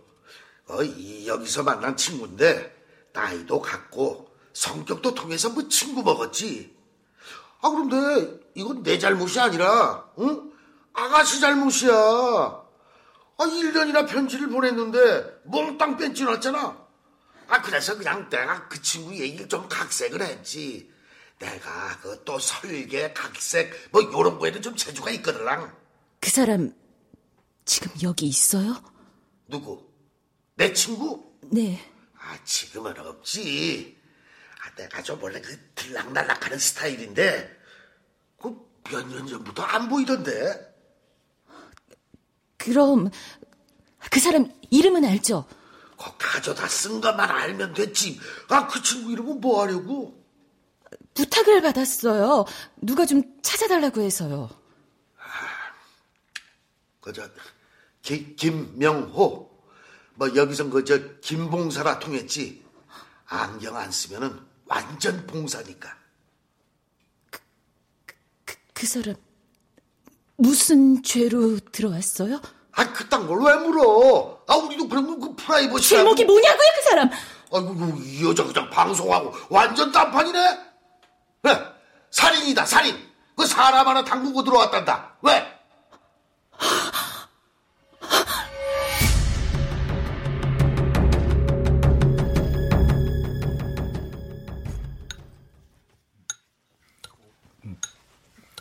어, 0.69 0.83
이, 0.83 1.27
여기서 1.27 1.63
만난 1.65 1.97
친구인데, 1.97 2.75
나이도 3.13 3.61
같고, 3.61 4.31
성격도 4.55 5.15
통해서 5.15 5.51
뭐 5.51 5.69
친구 5.69 6.03
먹었지. 6.03 6.75
아, 7.61 7.69
그런데, 7.69 8.41
이건 8.55 8.83
내 8.83 8.99
잘못이 8.99 9.39
아니라, 9.41 10.09
응? 10.21 10.53
아가씨 10.95 11.41
잘못이야. 11.41 12.63
아, 13.41 13.47
1년이나 13.47 14.07
편지를 14.09 14.49
보냈는데, 14.49 15.41
몽땅 15.45 15.97
뺀지났잖아. 15.97 16.87
아, 17.49 17.63
그래서 17.63 17.97
그냥 17.97 18.29
내가 18.29 18.69
그 18.69 18.81
친구 18.83 19.17
얘기를 19.19 19.49
좀 19.49 19.67
각색을 19.69 20.21
했지. 20.23 20.91
내가 21.39 21.99
그 22.03 22.23
또 22.25 22.39
설계, 22.39 23.13
각색, 23.15 23.89
뭐, 23.93 24.03
요런 24.03 24.39
거에는 24.39 24.61
좀 24.61 24.77
재주가 24.77 25.11
있거든랑. 25.13 25.75
그 26.21 26.29
사람 26.31 26.75
지금 27.65 27.91
여기 28.03 28.27
있어요? 28.27 28.77
누구? 29.49 29.89
내 30.57 30.73
친구? 30.75 31.33
네. 31.51 31.81
아, 32.19 32.37
지금은 32.45 32.99
없지. 32.99 33.99
아, 34.63 34.75
내가 34.75 35.03
좀 35.03 35.21
원래 35.23 35.41
그 35.41 35.59
들락날락하는 35.75 36.59
스타일인데, 36.59 37.59
그 38.39 38.71
몇 38.91 39.07
년 39.07 39.27
전부터 39.27 39.63
안 39.63 39.89
보이던데. 39.89 40.70
그럼 42.65 43.11
그 44.11 44.21
사람 44.21 44.53
이름은 44.71 45.05
알죠? 45.05 45.47
그 45.97 46.11
가져다 46.19 46.69
쓴 46.69 47.01
것만 47.01 47.29
알면 47.31 47.73
됐지. 47.75 48.21
아, 48.49 48.67
그 48.67 48.83
친구 48.83 49.11
이름은 49.13 49.41
뭐 49.41 49.63
하려고? 49.63 50.19
부탁을 51.15 51.63
받았어요. 51.63 52.45
누가 52.77 53.07
좀 53.07 53.23
찾아달라고 53.43 54.01
해서요. 54.03 54.51
그저 57.01 57.29
기- 58.03 58.37
김명호. 58.37 59.51
뭐 60.15 60.35
여기선 60.37 60.69
그저 60.71 60.99
김봉사라 61.21 61.99
통했지. 61.99 62.63
안경 63.27 63.77
안 63.77 63.91
쓰면은 63.91 64.39
완전 64.67 65.27
봉사니까. 65.27 65.97
그 68.75 68.87
사람 68.87 69.15
무슨 70.41 71.03
죄로 71.03 71.59
들어왔어요? 71.73 72.41
아, 72.73 72.93
그딴 72.93 73.27
걸 73.27 73.41
왜 73.45 73.55
물어? 73.57 74.43
아, 74.47 74.55
우리도 74.57 74.89
그런 74.89 75.07
거그 75.21 75.37
프라이버시. 75.37 75.91
제목이 75.91 76.25
뭐냐고요, 76.25 76.67
그 76.77 76.83
사람? 76.89 77.11
아이고, 77.53 77.99
이 78.03 78.25
여자 78.27 78.45
그냥 78.45 78.71
방송하고 78.71 79.35
완전 79.51 79.93
딴판이네? 79.93 80.59
왜? 81.43 81.59
살인이다, 82.11 82.65
살인. 82.65 82.97
그 83.37 83.47
사람 83.47 83.87
하나 83.87 84.05
당구고 84.05 84.45
들어왔단다. 84.45 85.17
왜? 85.23 85.47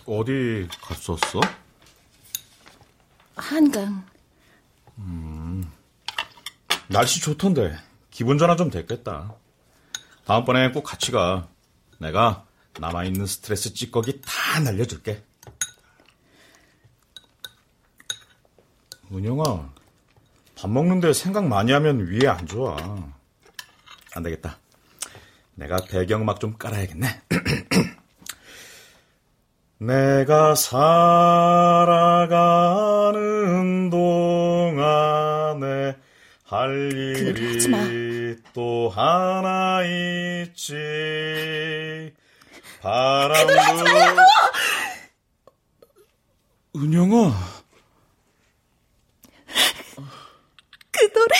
어디 0.05 0.67
갔었어? 0.81 1.39
한강. 3.49 4.05
날씨 6.87 7.19
좋던데 7.19 7.75
기분 8.11 8.37
전환 8.37 8.57
좀 8.57 8.69
됐겠다. 8.69 9.33
다음번에 10.25 10.71
꼭 10.71 10.83
같이 10.83 11.11
가. 11.11 11.47
내가 11.97 12.45
남아있는 12.79 13.25
스트레스 13.25 13.73
찌꺼기 13.73 14.21
다 14.21 14.59
날려줄게. 14.59 15.23
은영아, 19.11 19.73
밥 20.55 20.69
먹는데 20.69 21.13
생각 21.13 21.47
많이 21.47 21.71
하면 21.71 22.05
위에 22.05 22.27
안 22.27 22.45
좋아. 22.45 22.77
안 24.15 24.23
되겠다. 24.23 24.59
내가 25.55 25.77
배경음악 25.77 26.39
좀 26.39 26.55
깔아야겠네. 26.55 27.21
내가 29.79 30.53
살아가 30.53 32.27
할 36.49 36.89
하지 37.35 37.69
마. 37.69 37.77
일이 37.83 38.35
또 38.53 38.89
하나 38.89 39.83
있지. 39.83 40.73
바람도 42.81 43.53
은영아, 46.75 47.31
그 50.91 51.11
노래 51.13 51.35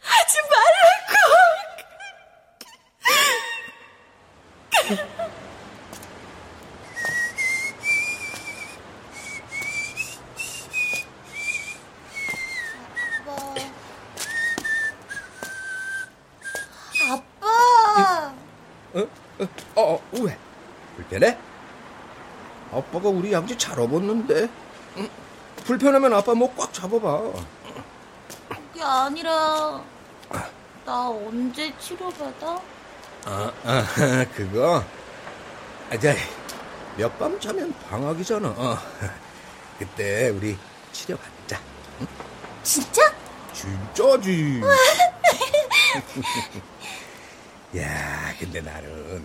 하지 0.00 0.38
말라고. 0.50 1.18
아빠! 17.10 18.34
어? 18.94 19.08
어, 19.76 19.82
어, 19.82 20.02
왜? 20.20 20.36
불편해? 20.96 21.38
아빠가 22.72 23.08
우리 23.28 23.34
양지 23.34 23.58
잘 23.58 23.78
업었는데. 23.78 24.48
응? 24.96 25.08
불편하면 25.66 26.14
아빠 26.14 26.32
목꽉 26.32 26.72
잡아봐. 26.72 27.20
그게 28.48 28.82
아니라 28.82 29.84
나 30.86 31.10
언제 31.10 31.70
치료받아? 31.78 32.58
아, 33.26 33.52
아 33.64 33.84
그거? 34.34 34.82
아, 35.90 35.98
자, 35.98 36.14
몇밤 36.96 37.38
자면 37.38 37.70
방학이잖아. 37.90 38.48
어. 38.48 38.78
그때 39.78 40.30
우리 40.30 40.56
치료받자. 40.92 41.60
진짜? 42.62 43.02
진짜지. 43.52 44.62
야, 47.76 48.34
근데 48.40 48.62
나는 48.62 49.22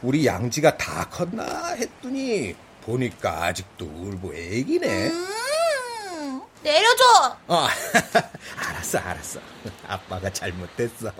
우리 0.00 0.24
양지가 0.24 0.78
다 0.78 1.06
컸나 1.10 1.72
했더니 1.74 2.56
보니까 2.86 3.44
아직도 3.44 3.84
울고 3.84 4.32
애기네. 4.34 5.08
음, 5.08 6.42
내려줘! 6.62 7.36
어, 7.48 7.66
알았어, 8.56 8.98
알았어. 8.98 9.40
아빠가 9.88 10.32
잘못됐어. 10.32 11.12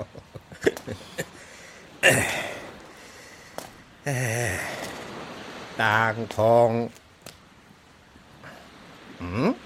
에, 4.06 4.58
땅콩. 5.76 6.88
응? 9.20 9.56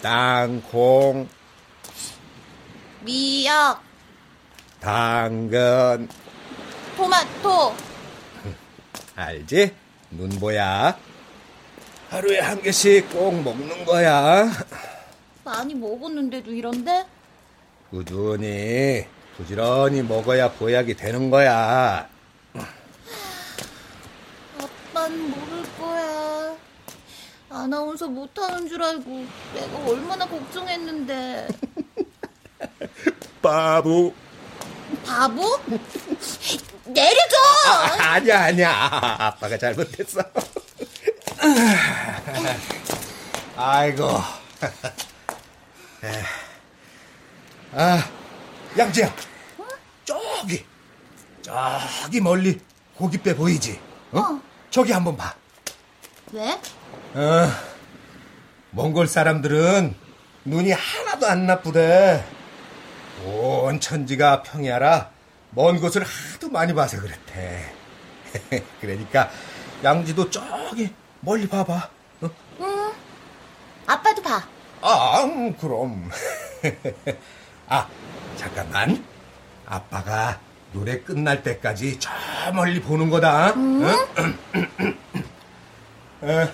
땅콩, 0.00 1.28
미역, 3.02 3.82
당근. 4.80 6.08
토마토, 6.96 7.74
알지? 9.14 9.74
눈보야. 10.10 10.98
하루에 12.08 12.40
한 12.40 12.60
개씩 12.60 13.10
꼭 13.12 13.42
먹는 13.42 13.84
거야. 13.84 14.50
많이 15.44 15.74
먹었는데도 15.74 16.52
이런데? 16.52 17.06
꾸준히, 17.90 19.06
부지런히 19.36 20.02
먹어야 20.02 20.50
보약이 20.52 20.94
되는 20.94 21.30
거야. 21.30 22.08
아빠는 24.58 25.30
모를 25.30 25.62
거야. 25.78 26.56
아나운서 27.48 28.06
못하는 28.06 28.68
줄 28.68 28.82
알고 28.82 29.24
내가 29.54 29.78
얼마나 29.88 30.26
걱정했는데. 30.26 31.48
바보. 33.42 34.12
바보? 35.06 35.58
내려줘! 36.86 37.36
아, 37.66 38.12
아니야, 38.14 38.44
아니야. 38.44 38.70
아빠가 39.20 39.56
잘못했어. 39.58 40.20
아이고. 43.56 44.20
아, 47.74 48.08
양지야. 48.78 49.12
저기, 50.04 50.64
저기 51.42 52.20
멀리 52.20 52.58
고깃배 52.96 53.36
보이지? 53.36 53.80
어? 54.12 54.40
저기 54.70 54.92
한번 54.92 55.16
봐. 55.16 55.34
왜? 56.32 56.52
어, 57.14 57.48
몽골 58.70 59.06
사람들은 59.06 59.94
눈이 60.44 60.72
하나도 60.72 61.26
안 61.26 61.46
나쁘대. 61.46 62.24
온 63.24 63.80
천지가 63.80 64.42
평야라 64.42 65.10
먼 65.50 65.80
곳을 65.80 66.04
하도 66.04 66.48
많이 66.48 66.72
봐서 66.74 67.00
그렇대. 67.00 67.72
그러니까 68.80 69.30
양지도 69.82 70.30
저기 70.30 70.94
멀리 71.20 71.48
봐봐. 71.48 71.88
어? 72.22 72.30
응. 72.60 72.92
아빠도 73.86 74.22
봐. 74.22 74.42
아, 74.82 75.22
음, 75.24 75.56
그럼. 75.56 76.10
아, 77.68 77.88
잠깐만. 78.36 79.04
아빠가 79.66 80.38
노래 80.72 81.00
끝날 81.00 81.42
때까지 81.42 81.98
저 81.98 82.10
멀리 82.54 82.80
보는 82.80 83.10
거다. 83.10 83.54
응? 83.56 83.84
어, 86.22 86.48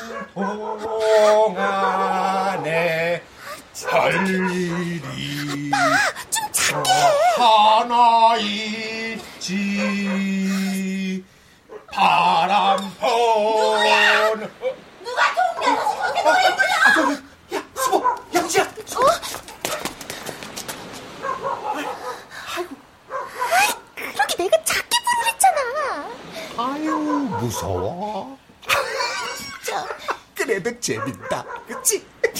동안에 2.33 3.21
할 3.85 4.27
일이 4.27 5.71
좀 6.29 6.51
작게 6.51 6.89
하나 7.37 8.37
있지 9.37 9.53
바람 11.91 12.77
번 12.99 14.49
누가 15.03 15.21
동네에서 15.35 15.81
저렇게 16.13 16.23
노래 16.23 16.41
불러? 16.55 17.11
야 17.53 17.55
수보 17.75 17.95
양지야 18.33 18.63
어? 18.63 18.65
그렇게 23.95 24.31
내가 24.43 24.63
작게 24.63 24.95
부르랬잖아. 25.05 25.59
아유 26.57 26.95
무서워 27.39 28.37
진짜. 29.73 29.85
그래도 30.35 30.79
재밌다 30.79 31.43
그치? 31.67 32.05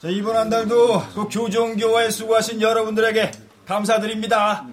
자, 0.00 0.08
이번 0.10 0.36
한 0.36 0.50
달도 0.50 1.00
그 1.14 1.28
교정교화에 1.30 2.10
수고하신 2.10 2.60
여러분들에게 2.60 3.30
감사드립니다. 3.66 4.66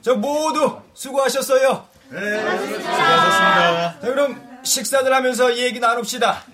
저 0.00 0.14
모두 0.14 0.80
수고하셨어요. 0.94 1.86
네, 2.08 2.18
수고하셨습니다. 2.18 4.00
자, 4.00 4.00
그럼 4.00 4.40
식사들 4.62 5.12
하면서 5.12 5.56
얘기 5.58 5.78
나눕시다. 5.78 6.44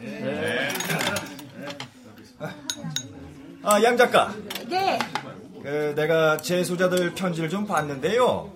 아, 3.70 3.82
양 3.82 3.98
작가. 3.98 4.32
네. 4.66 4.98
그 5.62 5.92
내가 5.94 6.38
재소자들 6.38 7.14
편지를 7.14 7.50
좀 7.50 7.66
봤는데요. 7.66 8.50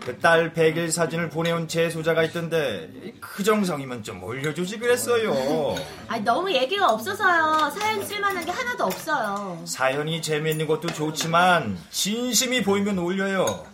그 0.00 0.18
딸 0.18 0.54
100일 0.54 0.90
사진을 0.90 1.28
보내온 1.28 1.68
재소자가 1.68 2.22
있던데 2.24 2.88
그 3.20 3.44
정성이면 3.44 4.02
좀 4.02 4.22
올려주지 4.24 4.78
그랬어요. 4.78 5.74
아 6.08 6.18
너무 6.20 6.50
얘기가 6.50 6.86
없어서요. 6.88 7.70
사연 7.78 8.02
쓸만한 8.02 8.46
게 8.46 8.50
하나도 8.50 8.84
없어요. 8.84 9.60
사연이 9.66 10.22
재미있는 10.22 10.66
것도 10.66 10.88
좋지만 10.88 11.76
진심이 11.90 12.62
보이면 12.62 12.98
올려요. 12.98 13.66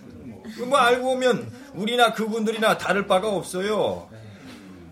그뭐 0.57 0.77
알고 0.77 1.05
보면 1.05 1.53
우리나 1.75 2.13
그분들이나 2.13 2.77
다를 2.77 3.07
바가 3.07 3.29
없어요. 3.29 4.09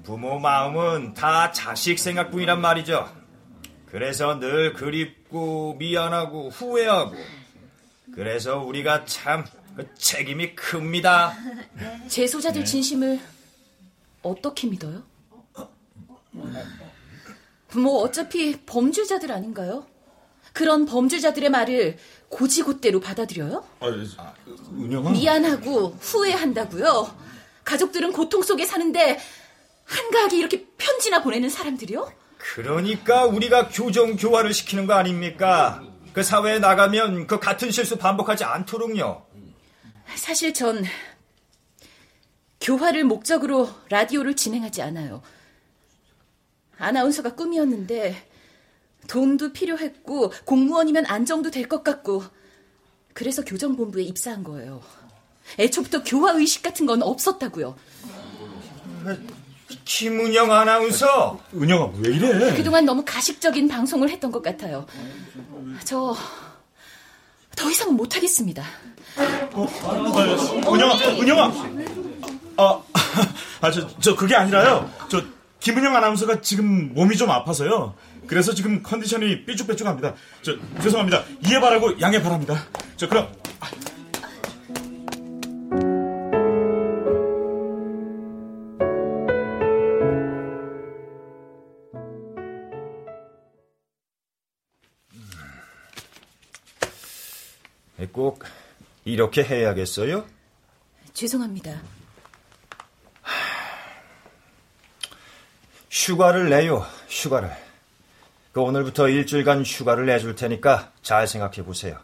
부모 0.05 0.39
마음은 0.39 1.15
다 1.15 1.51
자식 1.51 1.99
생각뿐이란 1.99 2.61
말이죠. 2.61 3.20
그래서 3.91 4.39
늘 4.39 4.73
그립고 4.73 5.75
미안하고 5.79 6.51
후회하고 6.51 7.17
그래서 8.15 8.59
우리가 8.59 9.05
참그 9.05 9.95
책임이 9.97 10.55
큽니다. 10.55 11.37
제 12.09 12.27
소자들 12.27 12.65
진심을 12.65 13.21
어떻게 14.23 14.67
믿어요? 14.69 15.03
뭐 17.75 18.03
어차피 18.03 18.61
범죄자들 18.67 19.31
아닌가요? 19.33 19.87
그런 20.53 20.87
범죄자들의 20.87 21.49
말을 21.51 21.97
고지고대로 22.29 23.01
받아들여요? 23.01 23.65
아, 23.81 23.87
은영아. 24.73 25.11
미안하고 25.11 25.89
후회한다고요? 26.01 27.17
가족들은 27.65 28.13
고통 28.13 28.43
속에 28.43 28.67
사는데 28.67 29.19
한가하게 29.85 30.37
이렇게 30.39 30.67
편지나 30.79 31.23
보내는 31.23 31.49
사람들이요? 31.49 32.13
그러니까 32.41 33.27
우리가 33.27 33.69
교정 33.69 34.17
교화를 34.17 34.53
시키는 34.53 34.87
거 34.87 34.95
아닙니까? 34.95 35.83
그 36.13 36.23
사회에 36.23 36.59
나가면 36.59 37.27
그 37.27 37.39
같은 37.39 37.71
실수 37.71 37.97
반복하지 37.97 38.45
않도록요. 38.45 39.27
사실 40.17 40.53
전 40.53 40.85
교화를 42.61 43.05
목적으로 43.05 43.71
라디오를 43.89 44.35
진행하지 44.37 44.83
않아요. 44.83 45.23
아나운서가 46.79 47.35
꿈이었는데 47.37 48.29
돈도 49.07 49.53
필요했고 49.53 50.33
공무원이면 50.45 51.07
안정도 51.07 51.51
될 51.51 51.69
것 51.69 51.85
같고 51.85 52.25
그래서 53.15 53.45
교정본부에 53.45 54.03
입사한 54.05 54.45
거예요. 54.45 54.83
애초부터 55.59 56.03
교화 56.05 56.33
의식 56.33 56.63
같은 56.63 56.87
건 56.87 57.03
없었다고요. 57.03 57.77
김은영 59.85 60.53
아나운서. 60.53 61.41
은영아 61.55 61.91
왜 61.99 62.15
이래? 62.15 62.55
그동안 62.55 62.85
너무 62.85 63.03
가식적인 63.05 63.69
방송을 63.69 64.11
했던 64.11 64.31
것 64.31 64.43
같아요. 64.43 64.87
저 65.85 66.15
더 67.61 67.71
이상은 67.71 67.95
못하겠습니다. 67.95 68.65
어, 69.53 69.67
아, 69.85 70.73
은영아, 70.73 70.95
은영아. 71.21 71.53
아, 72.57 72.83
아, 73.61 73.71
저, 73.71 73.87
저 73.99 74.17
그게 74.17 74.35
아니라요. 74.35 74.91
저 75.11 75.23
김은영 75.61 75.95
아나운서가 75.95 76.41
지금 76.41 76.95
몸이 76.95 77.19
좀 77.19 77.31
아파서요. 77.31 77.95
그래서 78.27 78.55
지금 78.55 78.83
컨디션이 78.83 79.45
삐죽빼죽합니다. 79.45 80.15
저 80.43 80.57
죄송합니다. 80.83 81.25
이해 81.47 81.61
바라고 81.61 82.01
양해 82.01 82.23
바랍니다. 82.23 82.65
저 82.97 83.09
그럼 83.09 83.29
이렇게 99.21 99.45
해야겠어요? 99.45 100.25
죄송합니다. 101.13 101.83
휴가를 105.91 106.49
내요, 106.49 106.87
휴가를. 107.07 107.51
그 108.53 108.63
오늘부터 108.63 109.11
일주일간 109.11 109.63
휴가를 109.63 110.07
내줄 110.07 110.37
테니까 110.37 110.93
잘 111.03 111.27
생각해 111.27 111.65
보세요. 111.67 111.99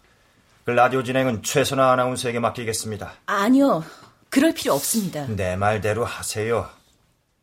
그 0.64 0.72
라디오 0.72 1.02
진행은 1.02 1.42
최선아 1.42 1.90
아나운서에게 1.92 2.38
맡기겠습니다. 2.38 3.14
아니요. 3.24 3.82
그럴 4.28 4.52
필요 4.52 4.74
없습니다. 4.74 5.26
내 5.28 5.56
말대로 5.56 6.04
하세요. 6.04 6.68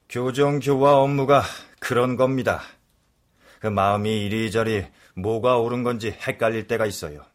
교정 0.07 0.59
교화 0.59 0.97
업무가 0.97 1.41
그런 1.79 2.15
겁니다. 2.15 2.61
그 3.59 3.65
마음이 3.65 4.23
이리저리 4.25 4.85
뭐가 5.15 5.57
옳은 5.57 5.81
건지 5.81 6.15
헷갈릴 6.27 6.67
때가 6.67 6.85
있어요. 6.85 7.25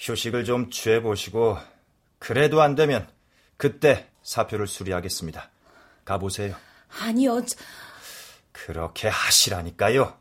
휴식을 0.00 0.44
좀 0.46 0.70
취해보시고 0.70 1.58
그래도 2.18 2.62
안 2.62 2.74
되면 2.74 3.06
그때 3.58 4.08
사표를 4.22 4.66
수리하겠습니다. 4.66 5.50
가보세요. 6.06 6.56
아니요. 7.02 7.44
저... 7.44 7.56
그렇게 8.50 9.08
하시라니까요. 9.08 10.18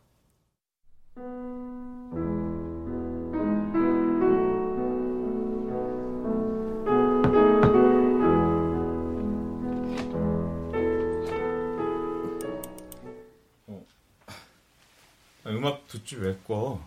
음악 15.47 15.87
듣지 15.87 16.17
왜 16.17 16.37
꺼? 16.45 16.79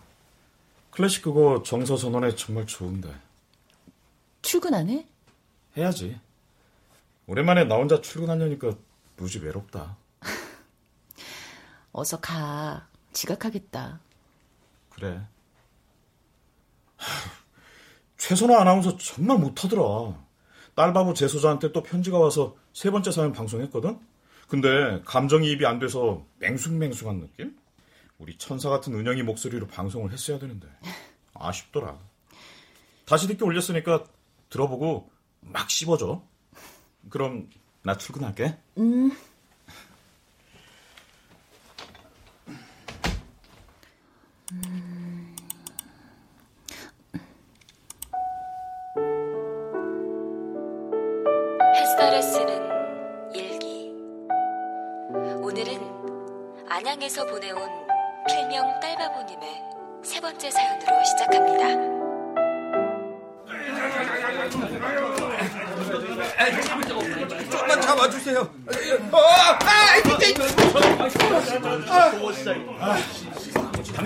클래식 0.93 1.23
그거 1.23 1.63
정서 1.65 1.97
전원에 1.97 2.35
정말 2.35 2.67
좋은데. 2.67 3.11
출근 4.43 4.75
안 4.75 4.89
해? 4.89 5.07
해야지. 5.75 6.19
오랜만에 7.25 7.63
나 7.63 7.75
혼자 7.75 7.99
출근하려니까 7.99 8.73
무지 9.17 9.39
외롭다. 9.39 9.97
어서 11.93 12.19
가. 12.19 12.87
지각하겠다. 13.11 13.99
그래. 14.91 15.21
최선화 18.17 18.61
아나운서 18.61 18.95
정말 18.97 19.39
못하더라. 19.39 20.15
딸바보 20.75 21.15
재소자한테 21.15 21.71
또 21.71 21.81
편지가 21.81 22.19
와서 22.19 22.55
세 22.71 22.91
번째 22.91 23.11
사연 23.11 23.33
방송했거든? 23.33 23.99
근데 24.47 25.01
감정이입이 25.05 25.65
안 25.65 25.79
돼서 25.79 26.23
맹숭맹숭한 26.37 27.19
느낌? 27.19 27.57
우리 28.23 28.37
천사 28.37 28.69
같은 28.69 28.93
은영이 28.93 29.21
목소리로 29.23 29.67
방송을 29.67 30.13
했어야 30.13 30.39
되는데. 30.39 30.67
아쉽더라. 31.33 31.99
다시 33.05 33.27
듣기 33.27 33.43
올렸으니까 33.43 34.05
들어보고 34.49 35.11
막 35.41 35.69
씹어줘. 35.69 36.23
그럼 37.09 37.49
나 37.81 37.97
출근할게. 37.97 38.57
음. 38.77 39.11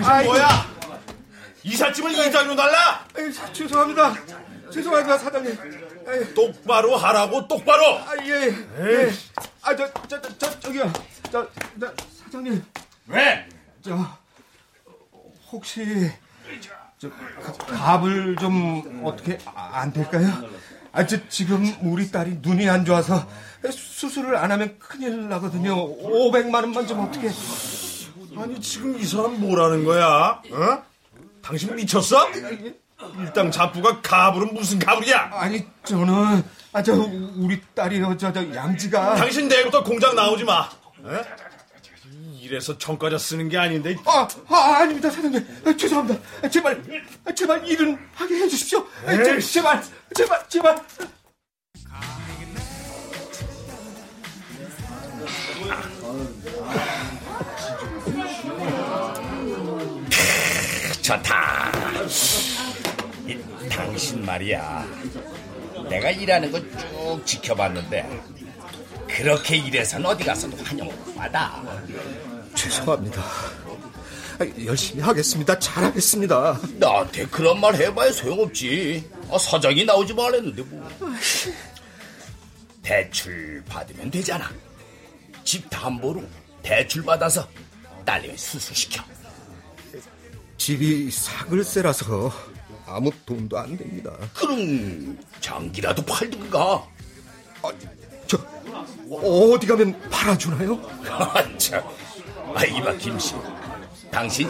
당신 0.08 0.30
뭐야? 0.30 0.48
이삿짐을 1.64 2.12
이자로 2.12 2.56
달라? 2.56 3.04
죄송합니다. 3.52 4.14
죄송합니다, 4.72 5.18
사장님. 5.18 6.34
똑바로 6.34 6.96
하라고 6.96 7.46
똑바로. 7.46 7.98
아, 7.98 8.12
예. 8.24 8.46
예. 8.46 9.10
아, 9.60 9.76
저, 9.76 9.92
저, 10.08 10.20
저, 10.20 10.38
저, 10.38 10.60
저기요. 10.60 10.90
저, 11.30 11.46
저, 11.78 11.94
사장님. 12.24 12.64
왜? 13.08 13.46
저, 13.82 13.98
혹시, 15.52 16.10
저, 16.98 17.10
갑을 17.66 18.36
좀 18.36 19.02
어떻게 19.04 19.38
안 19.54 19.92
될까요? 19.92 20.26
아, 20.92 21.04
저, 21.04 21.18
지금 21.28 21.70
우리 21.82 22.10
딸이 22.10 22.38
눈이 22.40 22.66
안 22.70 22.86
좋아서 22.86 23.28
수술을 23.70 24.36
안 24.36 24.50
하면 24.52 24.78
큰일 24.78 25.28
나거든요. 25.28 25.74
500만 25.76 26.54
원만 26.54 26.86
좀 26.86 27.00
어떻게. 27.00 27.28
아니, 28.40 28.60
지금 28.60 28.98
이 28.98 29.04
사람 29.04 29.40
뭐라는 29.40 29.84
거야? 29.84 30.42
어? 30.50 30.82
당신 31.42 31.74
미쳤어? 31.74 32.30
일당 33.18 33.50
자부가 33.50 34.00
가불은 34.00 34.54
무슨 34.54 34.78
가불이야? 34.78 35.30
아니, 35.32 35.66
저는, 35.84 36.44
아, 36.72 36.82
저, 36.82 36.94
우리 36.94 37.60
딸이요, 37.74 38.16
저, 38.16 38.32
저, 38.32 38.54
양지가. 38.54 39.16
당신 39.16 39.48
내일부터 39.48 39.82
공장 39.82 40.14
나오지 40.14 40.44
마. 40.44 40.68
에? 41.06 41.22
이래서 42.40 42.78
청과자 42.78 43.18
쓰는 43.18 43.48
게 43.48 43.58
아닌데. 43.58 43.96
아, 44.06 44.26
아, 44.48 44.56
아닙니다, 44.80 45.10
사장님. 45.10 45.46
아, 45.66 45.76
죄송합니다. 45.76 46.20
아, 46.42 46.48
제발, 46.48 46.82
아, 47.26 47.34
제발 47.34 47.66
일은 47.68 47.98
하게 48.14 48.36
해주십시오. 48.36 48.86
아, 49.06 49.22
제. 49.22 49.38
제발, 49.40 49.82
제발, 50.14 50.48
제발. 50.48 50.84
좋다. 61.08 61.72
이, 63.26 63.38
당신 63.70 64.26
말이야. 64.26 64.86
내가 65.88 66.10
일하는 66.10 66.52
거 66.52 66.60
쭉 66.60 67.22
지켜봤는데 67.24 68.06
그렇게 69.08 69.56
일해서는 69.56 70.04
어디 70.04 70.22
가서도 70.24 70.54
환영 70.62 70.86
못 70.86 71.14
받아. 71.16 71.64
죄송합니다. 72.54 73.22
아, 73.22 74.46
열심히 74.66 75.00
하겠습니다. 75.02 75.58
잘하겠습니다. 75.58 76.60
나한테 76.74 77.24
그런 77.28 77.58
말 77.58 77.74
해봐야 77.74 78.12
소용없지. 78.12 79.10
아, 79.30 79.38
사장이 79.38 79.86
나오지 79.86 80.12
말랬는데 80.12 80.62
뭐. 80.62 80.90
대출 82.82 83.64
받으면 83.66 84.10
되잖아. 84.10 84.50
집 85.42 85.70
담보로 85.70 86.22
대출 86.62 87.02
받아서 87.02 87.48
딸내미 88.04 88.36
수술시켜. 88.36 89.02
집이 90.58 91.10
사글세라서 91.10 92.30
아무 92.86 93.10
돈도 93.24 93.56
안 93.58 93.76
됩니다. 93.76 94.12
그럼 94.34 95.18
장기라도 95.40 96.04
팔든가. 96.04 96.86
저 98.26 98.38
어디 99.10 99.66
가면 99.66 99.98
팔아주나요? 100.10 100.80
참, 101.56 101.82
아, 102.54 102.64
이봐 102.64 102.92
김씨, 102.94 103.34
당신 104.10 104.48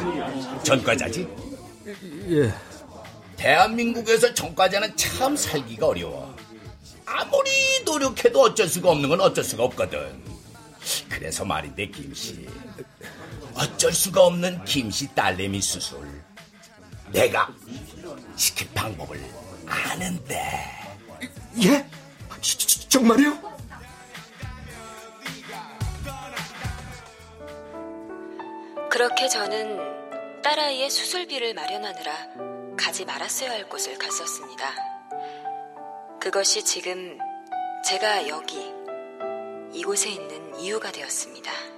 전과자지? 0.65 1.29
예. 2.31 2.53
대한민국에서 3.37 4.35
전과자는 4.35 4.97
참 4.97 5.37
살기가 5.37 5.87
어려워. 5.87 6.35
아무리 7.07 7.51
노력해도 7.85 8.41
어쩔 8.43 8.69
수가 8.69 8.91
없는 8.91 9.09
건 9.09 9.21
어쩔 9.21 9.45
수가 9.45 9.65
없거든. 9.65 10.21
그래서 11.09 11.45
말인데 11.45 11.87
김씨, 11.89 12.49
어쩔 13.59 13.93
수가 13.93 14.23
없는 14.23 14.65
김씨 14.65 15.13
딸내미 15.15 15.61
수술. 15.61 16.23
내가 17.11 17.53
시킬 18.37 18.69
방법을 18.73 19.21
아는데. 19.67 20.79
예? 21.63 21.89
저, 22.41 22.59
저, 22.59 22.89
정말요? 22.89 23.49
그렇게 28.91 29.29
저는 29.29 30.43
딸아이의 30.43 30.89
수술비를 30.91 31.55
마련하느라 31.55 32.77
가지 32.77 33.05
말았어야 33.05 33.51
할 33.51 33.69
곳을 33.69 33.99
갔었습니다. 33.99 34.75
그것이 36.21 36.65
지금 36.65 37.19
제가 37.85 38.29
여기 38.29 38.73
이곳에 39.73 40.11
있는 40.11 40.59
이유가 40.59 40.91
되었습니다. 40.91 41.78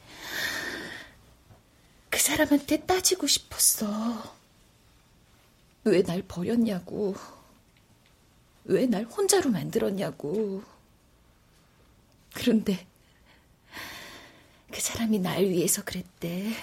사람한테 2.45 2.85
따지고 2.85 3.27
싶었어. 3.27 4.35
왜 5.83 6.01
날 6.03 6.21
버렸냐고. 6.27 7.15
왜 8.65 8.85
날 8.87 9.03
혼자로 9.05 9.49
만들었냐고. 9.51 10.63
그런데 12.33 12.87
그 14.71 14.79
사람이 14.81 15.19
날 15.19 15.43
위해서 15.43 15.83
그랬대. 15.83 16.53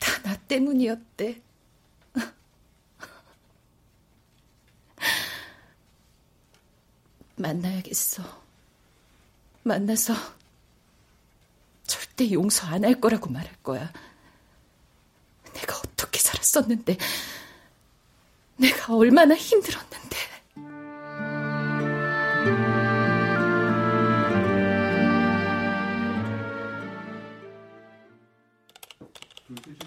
다 0.00 0.22
나 0.22 0.36
때문이었대. 0.36 1.40
만나야겠어. 7.36 8.22
만나서 9.62 10.14
절대 12.20 12.32
용서 12.32 12.66
안 12.66 12.84
할 12.84 13.00
거라고 13.00 13.30
말할 13.30 13.50
거야. 13.62 13.90
내가 15.54 15.76
어떻게 15.78 16.18
살았었는데, 16.18 16.98
내가 18.56 18.94
얼마나 18.94 19.34
힘들었는데. 19.34 20.16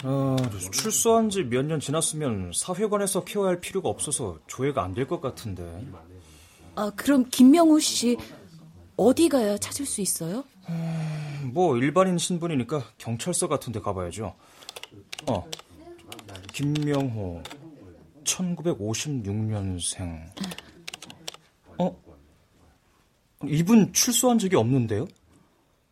아, 0.03 0.35
출소한 0.71 1.29
지 1.29 1.43
몇 1.45 1.63
년 1.65 1.79
지났으면 1.79 2.51
사회관에서 2.53 3.23
케어할 3.23 3.59
필요가 3.61 3.89
없어서 3.89 4.37
조회가 4.47 4.83
안 4.83 4.93
될 4.93 5.07
것 5.07 5.21
같은데. 5.21 5.63
아, 6.75 6.91
그럼 6.95 7.25
김명호 7.29 7.79
씨 7.79 8.17
어디 8.97 9.29
가야 9.29 9.57
찾을 9.57 9.85
수 9.85 10.01
있어요? 10.01 10.43
뭐 11.53 11.77
일반인 11.77 12.17
신분이니까 12.17 12.83
경찰서 12.97 13.47
같은 13.47 13.71
데 13.71 13.79
가봐야죠. 13.79 14.35
어. 15.29 15.45
김명호 16.51 17.43
1956년생. 18.23 20.25
어? 21.77 22.03
이분 23.45 23.93
출소한 23.93 24.39
적이 24.39 24.55
없는데요? 24.55 25.05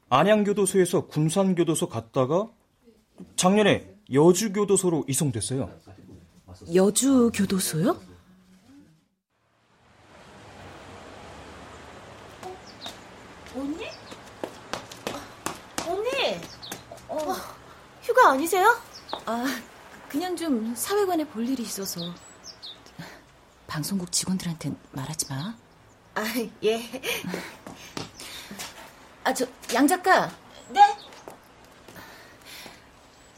안양교도소에서 0.10 1.06
군산교도소 1.08 1.89
갔다가 1.89 2.50
작년에 3.36 3.93
여주교도소로 4.12 5.06
이송됐어요. 5.08 5.71
여주 6.74 7.32
교도소요? 7.34 8.00
좀 20.42 20.74
사회관에 20.76 21.24
볼 21.26 21.48
일이 21.48 21.64
있어서. 21.64 22.02
방송국 23.68 24.12
직원들한텐 24.12 24.76
말하지 24.92 25.28
마. 25.30 25.56
아, 26.16 26.24
예. 26.64 27.02
아, 29.24 29.34
저, 29.34 29.46
양 29.74 29.88
작가. 29.88 30.30
네? 30.70 30.82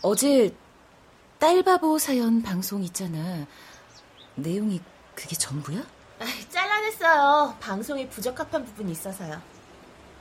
어제 0.02 0.56
딸바보 1.39 2.00
사연 2.00 2.41
방송 2.41 2.84
있잖아. 2.84 3.46
내용이 4.36 4.82
그게 5.13 5.36
전부야? 5.36 5.80
아, 6.19 6.26
잘라냈어요. 6.50 7.58
방송에 7.60 8.08
부적합한 8.10 8.65
부분이 8.65 8.93
있어서요. 8.93 9.41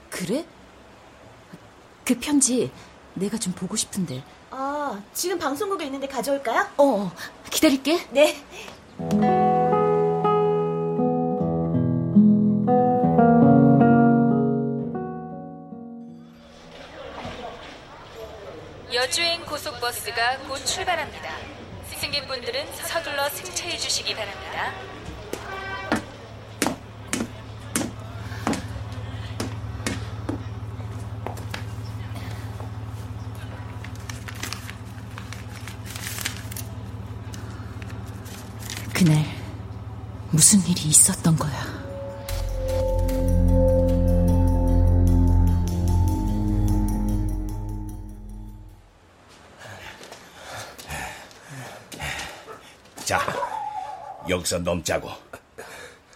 그래? 0.09 0.45
그 2.05 2.19
편지 2.19 2.71
내가 3.15 3.37
좀 3.37 3.53
보고 3.53 3.75
싶은데. 3.75 4.23
아, 4.51 5.01
지금 5.13 5.37
방송국에 5.39 5.85
있는데 5.85 6.07
가져올까요? 6.07 6.67
어, 6.77 6.83
어 6.83 7.11
기다릴게. 7.49 8.05
네. 8.11 8.43
여주행 18.93 19.43
고속버스가 19.45 20.37
곧 20.47 20.63
출발합니다. 20.65 21.29
승객분들은 21.99 22.65
서둘러 22.75 23.27
승차해 23.29 23.77
주시기 23.77 24.13
바랍니다. 24.13 24.71
무슨 40.33 40.59
일이 40.67 40.89
있었던 40.89 41.35
거야? 41.35 41.51
자, 53.05 53.21
여기서 54.27 54.57
넘자고. 54.57 55.11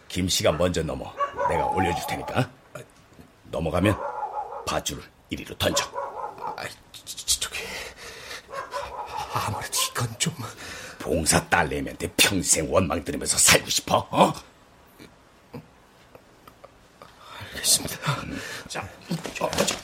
김 0.08 0.28
씨가 0.28 0.52
먼저 0.54 0.82
넘어. 0.82 1.14
내가 1.48 1.68
올려줄 1.68 2.08
테니까. 2.08 2.50
넘어가면 3.52 3.96
밧줄을 4.66 5.04
이리로 5.30 5.56
던져. 5.60 5.86
저기 7.40 7.60
아무래도 9.32 9.78
이건 9.92 10.18
좀 10.18 10.34
봉사 11.08 11.48
딸내미한테 11.48 12.12
평생 12.18 12.70
원망 12.70 13.02
들으면서 13.06 13.38
살고 13.38 13.70
싶어? 13.70 14.06
어? 14.12 14.34
알겠습니다. 17.54 17.98
자, 18.68 18.90
저, 19.34 19.50
저, 19.50 19.78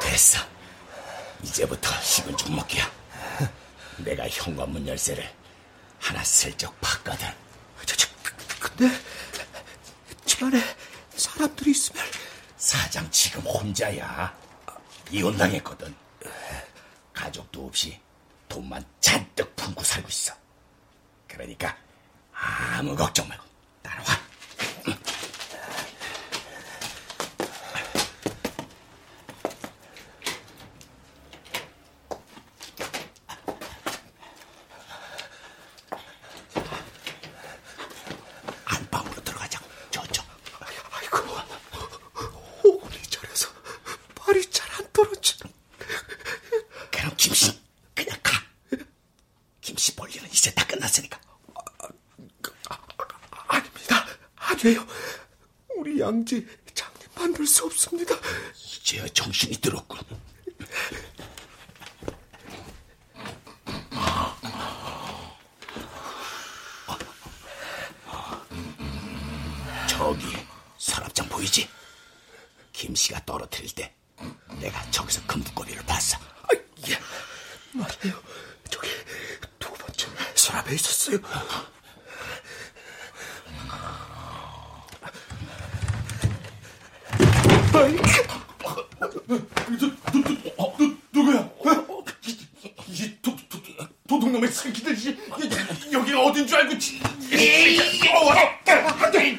됐어. 0.00 0.38
이제부터 1.42 1.90
식은 2.00 2.36
죽 2.36 2.52
먹기야. 2.52 2.90
내가 3.98 4.28
현관문 4.28 4.86
열쇠를 4.86 5.30
하나 5.98 6.22
슬쩍 6.24 6.78
봤거든. 6.80 7.28
저, 7.86 7.96
저, 7.96 8.08
근데 8.58 8.94
집 10.24 10.42
안에 10.42 10.60
사람들이 11.16 11.70
있으면 11.70 12.04
사장 12.56 13.10
지금 13.10 13.42
혼자야. 13.42 14.36
이혼당했거든. 15.10 15.94
가족도 17.12 17.66
없이 17.66 18.00
돈만 18.48 18.84
잔뜩 19.00 19.54
품고 19.56 19.82
살고 19.82 20.08
있어. 20.08 20.34
그러니까 21.30 21.76
아무 22.32 22.94
걱정 22.96 23.26
말고 23.28 23.44
따라와. 23.82 24.06
안방으로 38.64 39.22
들어가자고. 39.24 39.66
저쪽. 39.90 40.24
아이고 40.90 41.16
호흡이 42.62 43.02
저려서 43.08 43.48
발이 44.14 44.48
잘 44.50 44.70
안 44.78 44.92
떨어져. 44.92 45.36
그럼 46.90 47.12
김씨 47.16 47.58
그냥 47.94 48.16
가. 48.22 48.32
김씨 49.60 49.94
볼 49.96 50.10
일은 50.14 50.28
이제 50.32 50.52
다 50.54 50.64
끝났으니까. 50.66 51.18
아닙니다. 53.48 54.06
아니에요. 54.36 54.86
우리 55.76 56.00
양지 56.00 56.46
장님 56.74 57.08
만들 57.14 57.46
수 57.46 57.64
없습니다. 57.64 58.14
이제 58.54 59.06
정신이 59.08 59.56
들었군. 59.60 59.98
저기 69.88 70.24
서랍장 70.78 71.28
보이지? 71.28 71.68
김씨가 72.72 73.24
떨어뜨릴 73.24 73.74
때 73.74 73.94
내가 74.60 74.82
저기서 74.90 75.26
금두꺼비를 75.26 75.82
봤어. 75.84 76.18
예, 76.88 76.98
맞아요. 77.72 78.20
저기 78.70 78.88
두 79.58 79.72
번째 79.74 80.06
서랍에 80.34 80.74
있었어요. 80.74 81.18
누구야? 91.12 91.50
이 92.88 93.16
도, 93.22 93.36
도, 93.48 93.58
도둑놈의 94.08 94.50
새끼들 94.50 94.96
이 94.98 95.16
여기가 95.92 96.20
어딘 96.22 96.46
줄 96.46 96.58
알고 96.58 96.78
지- 96.78 97.00
어, 98.12 98.30
안 98.30 99.12
돼! 99.12 99.36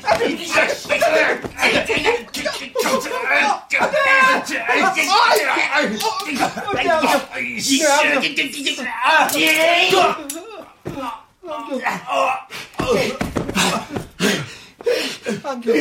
안경. 15.43 15.75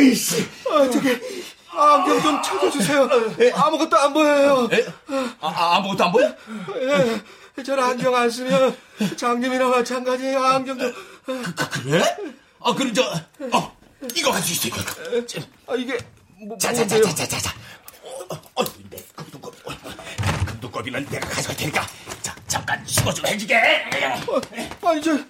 아, 0.70 0.90
저기 0.90 1.18
안경 1.72 2.22
좀 2.22 2.42
찾아주세요. 2.42 3.08
아무것도 3.54 3.96
안 3.96 4.12
보여요. 4.12 4.68
아, 5.40 5.76
아무것도 5.76 6.04
안 6.04 6.12
보여? 6.12 6.34
예, 7.56 7.62
저는 7.62 7.82
안경 7.82 8.14
안 8.14 8.30
쓰면 8.30 8.76
장님이나 9.16 9.68
마찬가지예요. 9.68 10.42
안경 10.42 10.78
좀. 10.78 10.92
그래? 11.82 12.16
아, 12.60 12.74
그럼 12.74 12.92
저, 12.92 13.02
어, 13.52 13.76
이거 14.14 14.30
가지고 14.32 14.68
있어, 14.68 14.68
이거. 14.68 14.76
아, 15.66 15.74
이게 15.76 15.98
뭐, 16.46 16.56
자, 16.58 16.72
자, 16.72 16.86
자, 16.86 17.00
자, 17.00 17.14
자, 17.14 17.26
자, 17.26 17.38
자. 17.38 17.54
어, 18.28 18.34
어, 18.54 18.64
내 18.90 18.96
금두꺼비. 19.14 19.58
어, 19.64 19.72
금두꺼비는 20.46 21.06
내가 21.10 21.28
가져갈 21.28 21.56
테니까. 21.56 21.86
자, 22.22 22.34
잠깐 22.46 22.84
수고 22.86 23.12
좀 23.14 23.26
해주게. 23.26 23.56
아, 23.56 24.92
이제. 24.94 25.24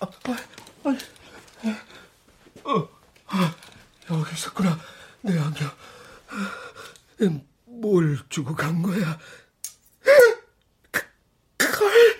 아, 0.00 0.06
아, 0.84 0.96
어, 2.64 2.88
아, 3.28 3.54
여기 4.10 4.32
있었구나. 4.32 4.78
내 5.22 5.38
안경. 5.38 5.70
음, 7.22 7.46
뭘 7.64 8.18
주고 8.28 8.54
간 8.54 8.82
거야? 8.82 9.18
그, 10.90 11.00
그걸 11.56 12.17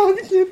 양님. 0.00 0.48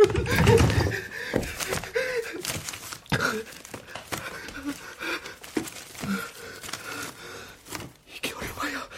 이게 8.06 8.32
얼마야? 8.34 8.88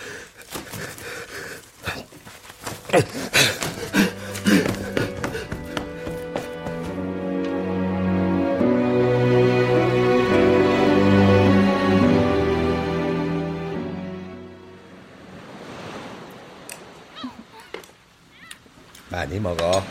많이 19.10 19.38
먹어. 19.38 19.82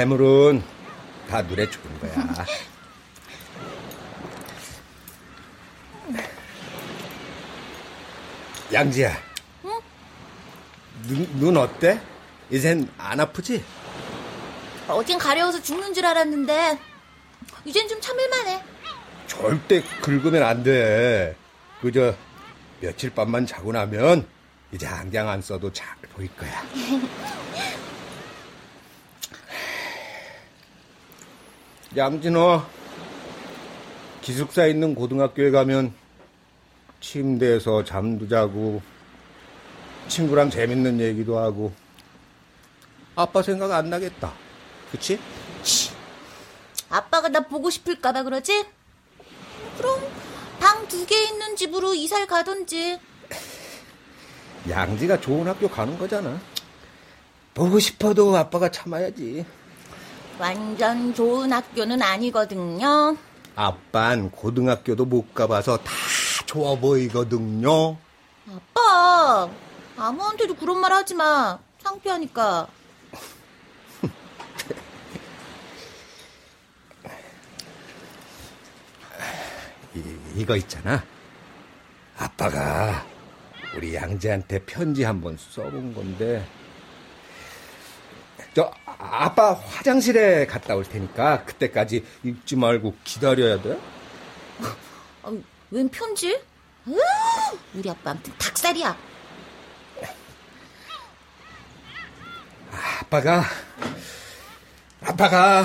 해물은 0.00 0.62
다 1.28 1.42
눈에 1.42 1.68
좋은 1.68 2.00
거야. 2.00 2.46
양지야. 8.72 9.14
응? 9.66 9.80
눈, 11.02 11.38
눈 11.38 11.56
어때? 11.58 12.00
이젠 12.48 12.88
안 12.96 13.20
아프지? 13.20 13.62
어젠 14.88 15.18
가려워서 15.18 15.60
죽는 15.62 15.92
줄 15.92 16.06
알았는데 16.06 16.78
이젠 17.66 17.86
좀 17.86 18.00
참을만해. 18.00 18.62
절대 19.26 19.82
긁으면 20.00 20.42
안 20.42 20.62
돼. 20.62 21.36
그저 21.82 22.14
며칠 22.80 23.10
밤만 23.10 23.44
자고 23.44 23.70
나면 23.70 24.26
이제 24.72 24.86
안경 24.86 25.28
안 25.28 25.42
써도 25.42 25.70
잘 25.70 25.94
보일 26.14 26.34
거야. 26.36 26.62
양진호, 31.96 32.62
기숙사 34.22 34.66
있는 34.66 34.94
고등학교에 34.94 35.50
가면 35.50 35.92
침대에서 37.00 37.84
잠도 37.84 38.28
자고 38.28 38.80
친구랑 40.08 40.50
재밌는 40.50 41.00
얘기도 41.00 41.38
하고 41.38 41.72
아빠 43.16 43.42
생각 43.42 43.72
안 43.72 43.90
나겠다. 43.90 44.32
그치? 44.92 45.18
아빠가 46.88 47.28
나 47.28 47.40
보고 47.40 47.70
싶을까봐 47.70 48.22
그러지? 48.24 48.64
그럼 49.78 50.00
방 50.60 50.86
두 50.88 51.06
개 51.06 51.16
있는 51.24 51.56
집으로 51.56 51.94
이사를 51.94 52.26
가던지. 52.26 52.98
양지가 54.68 55.20
좋은 55.20 55.46
학교 55.46 55.68
가는 55.68 55.96
거잖아. 55.98 56.38
보고 57.54 57.78
싶어도 57.78 58.36
아빠가 58.36 58.70
참아야지. 58.70 59.44
완전 60.40 61.14
좋은 61.14 61.52
학교는 61.52 62.00
아니거든요. 62.02 63.16
아빤 63.54 64.30
고등학교도 64.30 65.04
못 65.04 65.34
가봐서 65.34 65.76
다 65.78 65.92
좋아 66.46 66.74
보이거든요. 66.76 67.96
아빠, 68.48 69.48
아무한테도 69.98 70.56
그런 70.56 70.78
말 70.80 70.92
하지 70.92 71.14
마. 71.14 71.58
창피하니까. 71.82 72.66
이, 79.94 80.02
이거 80.36 80.56
있잖아. 80.56 81.02
아빠가 82.16 83.04
우리 83.76 83.94
양지한테 83.94 84.64
편지 84.64 85.04
한 85.04 85.20
번 85.20 85.36
써본 85.36 85.94
건데. 85.94 86.44
저 88.60 88.70
아빠 88.84 89.54
화장실에 89.54 90.44
갔다 90.44 90.74
올 90.76 90.84
테니까 90.84 91.44
그때까지 91.46 92.04
읽지 92.22 92.56
말고 92.56 92.94
기다려야 93.04 93.62
돼. 93.62 93.80
어, 95.22 95.32
웬 95.70 95.88
편지? 95.88 96.34
으, 96.34 96.94
우리 97.72 97.88
아빠 97.88 98.10
아무튼 98.10 98.34
닭살이야. 98.36 98.94
아빠가 103.00 103.44
아빠가 105.06 105.64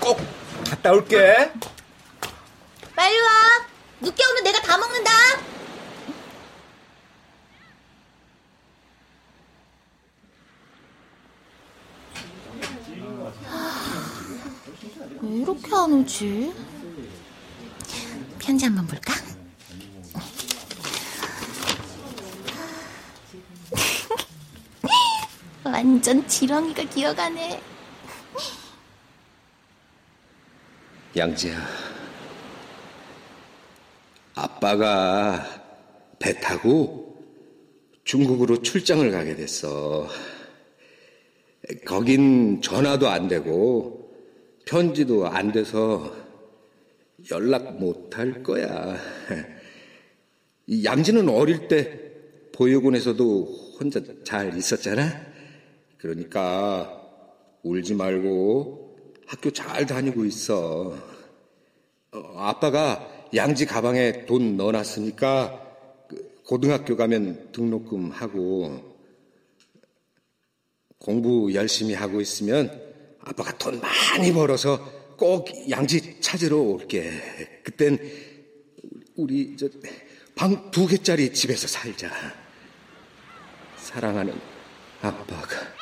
꼭 0.00 0.20
갔다 0.68 0.92
올게. 0.92 1.50
빨리 2.94 3.18
와. 3.18 3.30
늦게 4.02 4.22
오면 4.22 4.44
내가 4.44 4.60
다 4.60 4.76
먹는다. 4.76 5.10
왜 15.22 15.38
이렇게 15.38 15.61
안 15.74 15.92
오지? 15.92 16.52
편지 18.38 18.64
한번 18.64 18.86
볼까? 18.86 19.14
완전 25.64 26.26
지렁이가 26.28 26.82
기어가네. 26.84 27.62
양지야, 31.16 31.60
아빠가 34.34 35.44
배 36.18 36.38
타고 36.40 37.22
중국으로 38.04 38.62
출장을 38.62 39.10
가게 39.10 39.36
됐어. 39.36 40.08
거긴 41.84 42.60
전화도 42.62 43.08
안 43.08 43.28
되고 43.28 44.01
편지도 44.64 45.26
안 45.26 45.52
돼서 45.52 46.14
연락 47.30 47.78
못 47.78 48.02
할 48.16 48.42
거야. 48.42 48.96
이 50.66 50.84
양지는 50.84 51.28
어릴 51.28 51.68
때 51.68 51.98
보육원에서도 52.52 53.44
혼자 53.80 54.00
잘 54.24 54.56
있었잖아. 54.56 55.02
그러니까 55.98 57.00
울지 57.62 57.94
말고 57.94 58.96
학교 59.26 59.50
잘 59.50 59.86
다니고 59.86 60.24
있어. 60.26 60.96
어, 62.12 62.34
아빠가 62.36 63.08
양지 63.34 63.64
가방에 63.66 64.26
돈 64.26 64.56
넣어놨으니까 64.56 66.06
그 66.08 66.40
고등학교 66.44 66.96
가면 66.96 67.52
등록금 67.52 68.10
하고 68.10 68.92
공부 70.98 71.52
열심히 71.54 71.94
하고 71.94 72.20
있으면 72.20 72.91
아빠가 73.24 73.56
돈 73.58 73.80
많이 73.80 74.32
벌어서 74.32 74.78
꼭 75.16 75.48
양지 75.70 76.20
찾으러 76.20 76.58
올게. 76.58 77.60
그땐 77.64 77.98
우리 79.16 79.56
저 79.56 79.68
방 80.34 80.70
두 80.70 80.86
개짜리 80.86 81.32
집에서 81.32 81.68
살자. 81.68 82.10
사랑하는 83.76 84.34
아빠가. 85.02 85.81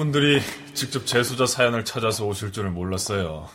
분들이 0.00 0.40
직접 0.72 1.04
재소자 1.04 1.44
사연을 1.44 1.84
찾아서 1.84 2.24
오실 2.24 2.52
줄은 2.52 2.72
몰랐어요. 2.72 3.50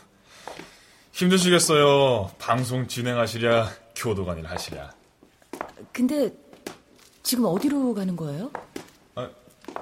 힘드시겠어요. 1.10 2.30
방송 2.38 2.86
진행하시랴, 2.86 3.68
교도관 3.96 4.38
일 4.38 4.46
하시랴. 4.46 4.92
근데 5.92 6.32
지금 7.24 7.46
어디로 7.46 7.94
가는 7.94 8.14
거예요? 8.14 8.52
아, 9.16 9.28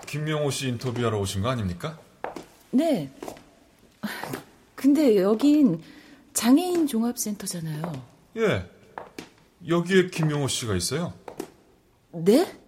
김명호 0.06 0.50
씨 0.50 0.68
인터뷰하러 0.68 1.18
오신 1.18 1.42
거 1.42 1.50
아닙니까? 1.50 1.98
네. 2.70 3.12
근데 4.74 5.18
여긴 5.18 5.82
장애인 6.32 6.86
종합센터잖아요. 6.86 7.92
예. 8.38 8.66
여기에 9.68 10.06
김명호 10.06 10.48
씨가 10.48 10.74
있어요. 10.76 11.12
네? 12.12 12.58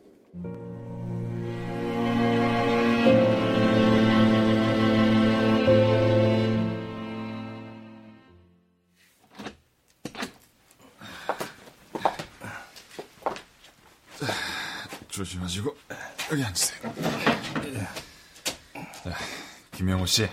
여기 16.32 16.42
앉으세요. 16.42 16.92
자, 19.04 19.16
김영호 19.72 20.06
씨, 20.06 20.28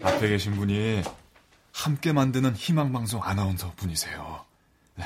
앞에 0.00 0.28
계신 0.28 0.54
분이 0.54 1.02
함께 1.72 2.12
만드는 2.12 2.54
희망방송 2.54 3.22
아나운서 3.22 3.72
분이세요. 3.74 4.46
네, 4.94 5.04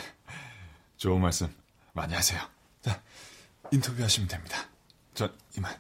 좋은 0.98 1.22
말씀 1.22 1.54
많이 1.92 2.14
하세요. 2.14 2.40
자, 2.82 3.02
인터뷰하시면 3.70 4.28
됩니다. 4.28 4.68
전 5.14 5.34
이만. 5.56 5.74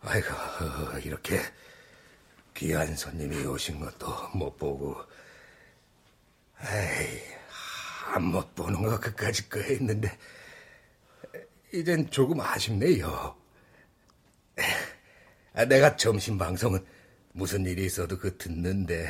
아이고, 0.00 0.98
이렇게 1.04 1.40
귀한 2.54 2.96
손님이 2.96 3.44
오신 3.44 3.80
것도 3.80 4.30
못 4.34 4.56
보고, 4.56 4.96
에이, 6.60 7.20
안못 8.14 8.54
보는 8.54 8.82
거 8.82 8.98
그까짓 8.98 9.48
거 9.48 9.60
했는데, 9.60 10.16
이젠 11.72 12.10
조금 12.10 12.40
아쉽네요. 12.40 13.36
아, 15.52 15.64
내가 15.64 15.96
점심 15.96 16.38
방송은 16.38 16.84
무슨 17.32 17.64
일이 17.66 17.84
있어도 17.86 18.18
그 18.18 18.36
듣는데, 18.38 19.08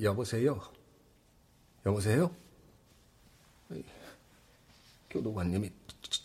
여보세요? 0.00 0.60
여보세요? 1.84 2.34
교도관님이 5.10 5.70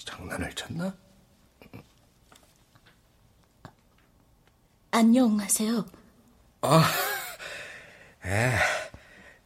장난을 0.06 0.54
쳤나? 0.56 0.96
안녕하세요. 4.92 6.01
아, 6.62 6.84
에, 8.26 8.54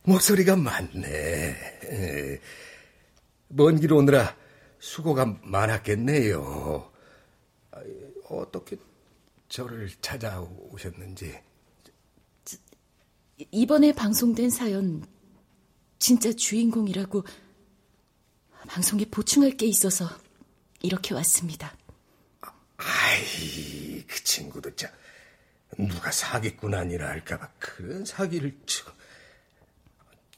목소리가 0.03 0.55
많네. 0.55 1.55
먼 3.47 3.79
길 3.79 3.93
오느라 3.93 4.35
수고가 4.79 5.25
많았겠네요. 5.43 6.91
어떻게 8.29 8.77
저를 9.47 9.89
찾아오셨는지. 10.01 11.39
이번에 13.51 13.93
방송된 13.93 14.49
사연 14.49 15.05
진짜 15.99 16.31
주인공이라고 16.33 17.23
방송에 18.67 19.05
보충할 19.05 19.51
게 19.51 19.65
있어서 19.67 20.09
이렇게 20.81 21.13
왔습니다. 21.13 21.75
아이, 22.77 24.03
그 24.05 24.23
친구도 24.23 24.75
참 24.75 24.91
누가 25.77 26.11
사기꾼 26.11 26.73
아니라 26.73 27.09
할까봐 27.09 27.51
그런 27.59 28.05
사기를 28.05 28.57
치고 28.65 28.91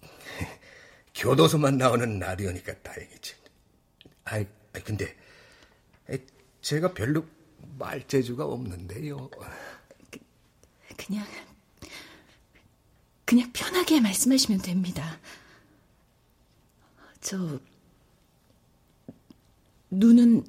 교도소만 1.16 1.78
나오는 1.78 2.20
라디오니까 2.20 2.82
다행이지. 2.82 3.36
아이, 4.26 4.46
근데 4.84 5.16
제가 6.68 6.94
별로 6.94 7.26
말재주가 7.78 8.46
없는데요. 8.46 9.30
그, 9.30 10.20
그냥 10.98 11.26
그냥 13.24 13.52
편하게 13.54 14.02
말씀하시면 14.02 14.62
됩니다. 14.62 15.18
저 17.22 17.60
눈은 19.90 20.46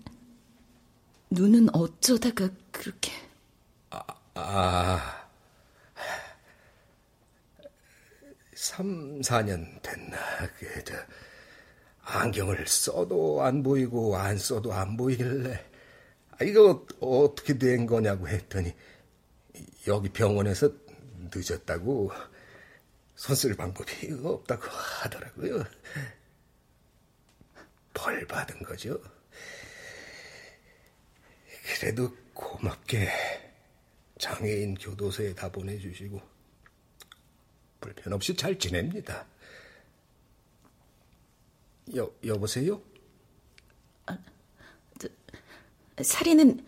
눈은 1.30 1.74
어쩌다가 1.74 2.51
그렇게 2.72 3.12
아, 3.91 4.03
아 4.41 5.28
3, 8.55 9.20
4년 9.20 9.82
됐나 9.82 10.16
그 10.59 10.84
저 10.84 10.95
안경을 12.11 12.66
써도 12.66 13.43
안 13.43 13.62
보이고 13.62 14.16
안 14.16 14.39
써도 14.39 14.72
안 14.72 14.97
보이길래 14.97 15.64
아, 16.30 16.45
이거 16.45 16.86
어떻게 17.01 17.59
된 17.59 17.86
거냐고 17.86 18.28
했더니 18.28 18.74
여기 19.86 20.09
병원에서 20.09 20.70
늦었다고 21.34 22.11
손 23.16 23.36
쓸 23.36 23.55
방법이 23.57 24.12
없다고 24.24 24.62
하더라고요. 24.68 25.64
벌 27.93 28.24
받은 28.26 28.62
거죠. 28.62 28.99
그래도 31.80 32.14
고맙게 32.32 33.09
장애인 34.18 34.74
교도소에 34.74 35.34
다 35.34 35.50
보내주시고 35.50 36.20
불편 37.80 38.12
없이 38.12 38.34
잘 38.34 38.58
지냅니다. 38.58 39.26
여, 41.96 42.10
여보세요? 42.24 42.82
아, 44.06 44.18
저, 44.98 45.08
살인은 46.02 46.64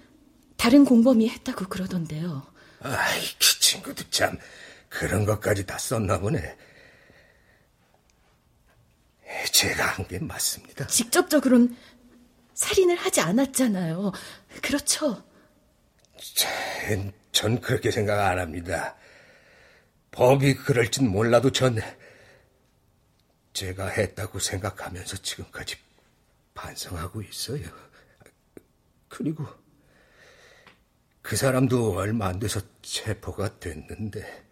다른 0.56 0.84
공범이 0.84 1.28
했다고 1.28 1.66
그러던데요. 1.66 2.46
아이, 2.80 3.20
그 3.38 3.60
친구도 3.60 4.08
참 4.10 4.38
그런 4.88 5.24
것까지 5.24 5.66
다 5.66 5.76
썼나 5.78 6.18
보네. 6.20 6.56
제가 9.52 9.86
한 9.86 10.06
게 10.08 10.18
맞습니다. 10.18 10.86
직접적으로는 10.86 11.76
살인을 12.54 12.96
하지 12.96 13.20
않았잖아요. 13.20 14.12
그렇죠? 14.62 15.22
전, 16.20 17.12
전 17.32 17.60
그렇게 17.60 17.90
생각 17.90 18.20
안 18.20 18.38
합니다. 18.38 18.96
법이 20.10 20.54
그럴진 20.54 21.08
몰라도 21.08 21.50
전 21.50 21.78
제가 23.52 23.88
했다고 23.88 24.38
생각하면서 24.38 25.18
지금까지 25.18 25.76
반성하고 26.54 27.22
있어요. 27.22 27.66
그리고 29.08 29.46
그 31.22 31.36
사람도 31.36 31.94
얼마 31.94 32.26
안 32.28 32.38
돼서 32.38 32.60
체포가 32.82 33.58
됐는데 33.58 34.44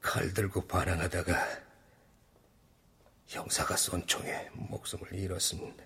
칼 0.00 0.32
들고 0.32 0.66
반항하다가 0.66 1.64
형사가 3.26 3.76
쏜 3.76 4.06
총에 4.06 4.50
목숨을 4.52 5.14
잃었습니다. 5.14 5.84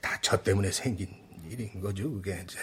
다저 0.00 0.42
때문에 0.42 0.72
생긴 0.72 1.08
일인 1.48 1.80
거죠, 1.80 2.10
그게 2.10 2.42
이제. 2.44 2.58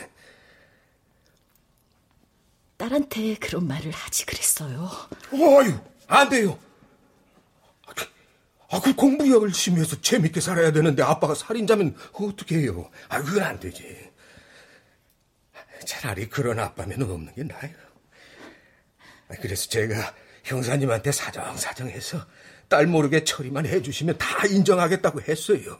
딸한테 2.77 3.35
그런 3.35 3.67
말을 3.67 3.91
하지 3.91 4.25
그랬어요. 4.25 4.89
어유, 5.33 5.79
안 6.07 6.29
돼요. 6.29 6.59
아, 8.69 8.81
그 8.81 8.93
공부 8.95 9.29
열심히 9.31 9.79
해서 9.79 9.99
재밌게 10.01 10.41
살아야 10.41 10.71
되는데 10.71 11.03
아빠가 11.03 11.35
살인자면 11.35 11.95
어떻게 12.13 12.57
해요? 12.57 12.89
아, 13.09 13.21
그건 13.21 13.43
안 13.43 13.59
되지. 13.59 14.11
차라리 15.85 16.27
그런 16.27 16.59
아빠면 16.59 17.03
없는 17.03 17.33
게 17.35 17.43
나아요. 17.43 17.73
그래서 19.41 19.69
제가 19.69 20.13
형사님한테 20.43 21.11
사정사정해서 21.11 22.25
딸 22.67 22.87
모르게 22.87 23.23
처리만 23.23 23.65
해주시면 23.65 24.17
다 24.17 24.45
인정하겠다고 24.47 25.21
했어요. 25.21 25.79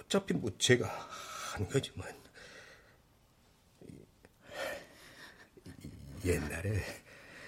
어차피 0.00 0.34
뭐 0.34 0.50
제가 0.58 0.88
한 1.52 1.68
거지만. 1.68 2.21
옛날에, 6.24 6.82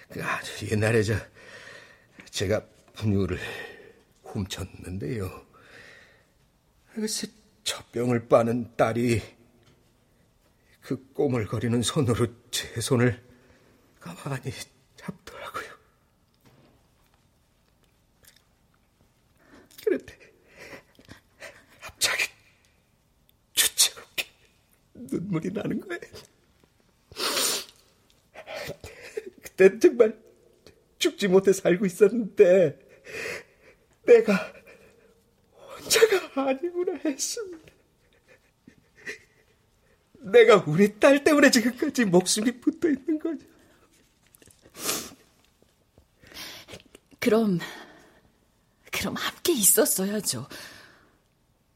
그 0.09 0.23
아주 0.23 0.69
옛날에 0.69 1.03
저, 1.03 1.15
제가 2.29 2.65
분유를 2.93 3.39
훔쳤는데요. 4.23 5.45
글쎄, 6.93 7.27
젖병을 7.63 8.27
빠는 8.27 8.75
딸이 8.75 9.21
그 10.81 11.11
꼬물거리는 11.13 11.81
손으로 11.81 12.27
제 12.51 12.79
손을 12.79 13.23
가만히 13.99 14.51
잡더라고요. 14.95 15.65
그런데 19.83 20.17
갑자기 21.81 22.25
주체없게 23.53 24.27
눈물이 24.93 25.51
나는 25.51 25.79
거예요. 25.81 26.24
그때 29.55 29.79
정말 29.79 30.19
죽지 30.99 31.29
못해 31.29 31.53
살고 31.53 31.85
있었는데 31.85 32.77
내가 34.05 34.53
혼자가 35.53 36.49
아니구나 36.49 36.99
했습니다. 37.05 37.73
내가 40.19 40.63
우리 40.67 40.99
딸 40.99 41.23
때문에 41.23 41.51
지금까지 41.51 42.05
목숨이 42.05 42.59
붙어 42.59 42.89
있는 42.89 43.19
거죠. 43.19 43.45
그럼, 47.19 47.59
그럼 48.91 49.15
함께 49.15 49.53
있었어야죠. 49.53 50.47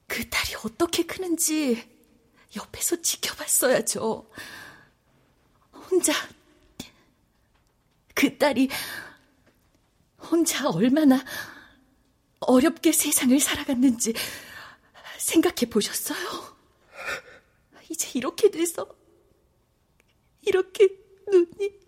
그 0.07 0.27
딸이 0.27 0.55
어떻게 0.65 1.03
크는지 1.03 1.87
옆에서 2.55 3.01
지켜봤어야죠. 3.01 4.29
혼자, 5.71 6.13
그 8.19 8.37
딸이 8.37 8.67
혼자 10.19 10.69
얼마나 10.69 11.23
어렵게 12.41 12.91
세상을 12.91 13.39
살아갔는지 13.39 14.13
생각해 15.17 15.69
보셨어요? 15.69 16.17
이제 17.89 18.11
이렇게 18.15 18.51
돼서 18.51 18.93
이렇게 20.41 20.89
눈이 21.31 21.79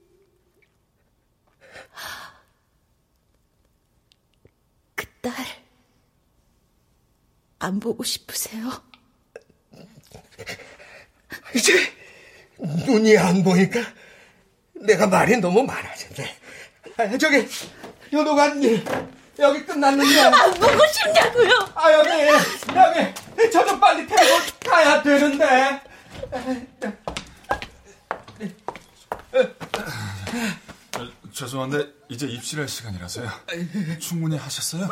그 4.96 5.06
딸 5.22 5.34
안 7.60 7.80
보고 7.82 8.04
싶으세요? 8.06 8.70
이제 11.54 11.74
눈이 12.58 13.18
안 13.18 13.44
보니까 13.44 13.82
내가 14.82 15.08
말이 15.08 15.38
너무 15.38 15.64
많아졌네. 15.64 16.36
아, 16.98 17.18
저기 17.18 17.48
요도관님 18.12 18.84
여기 19.40 19.66
끝났는데. 19.66 20.20
안 20.22 20.54
보고 20.54 20.80
싶냐고요? 20.88 21.70
아 21.76 21.92
여기 21.94 22.10
여기 22.76 23.52
저 23.52 23.66
좀 23.66 23.80
빨리 23.80 24.06
태우고 24.06 24.40
가야 24.70 25.02
되는데. 25.02 25.82
죄송한데 31.34 31.88
이제 32.10 32.28
입실할 32.28 32.68
시간이라서요. 32.68 33.30
충분히 34.00 34.38
하셨어요? 34.38 34.90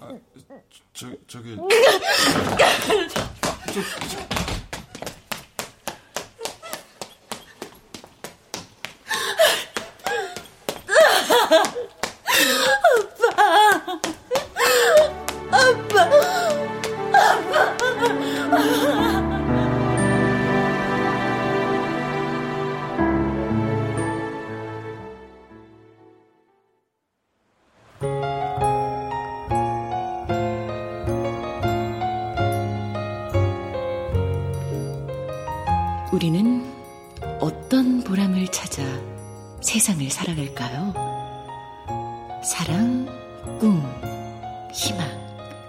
아, 0.00 0.12
저 0.92 1.06
저기 1.28 1.56
저, 3.66 3.80
저, 4.08 4.18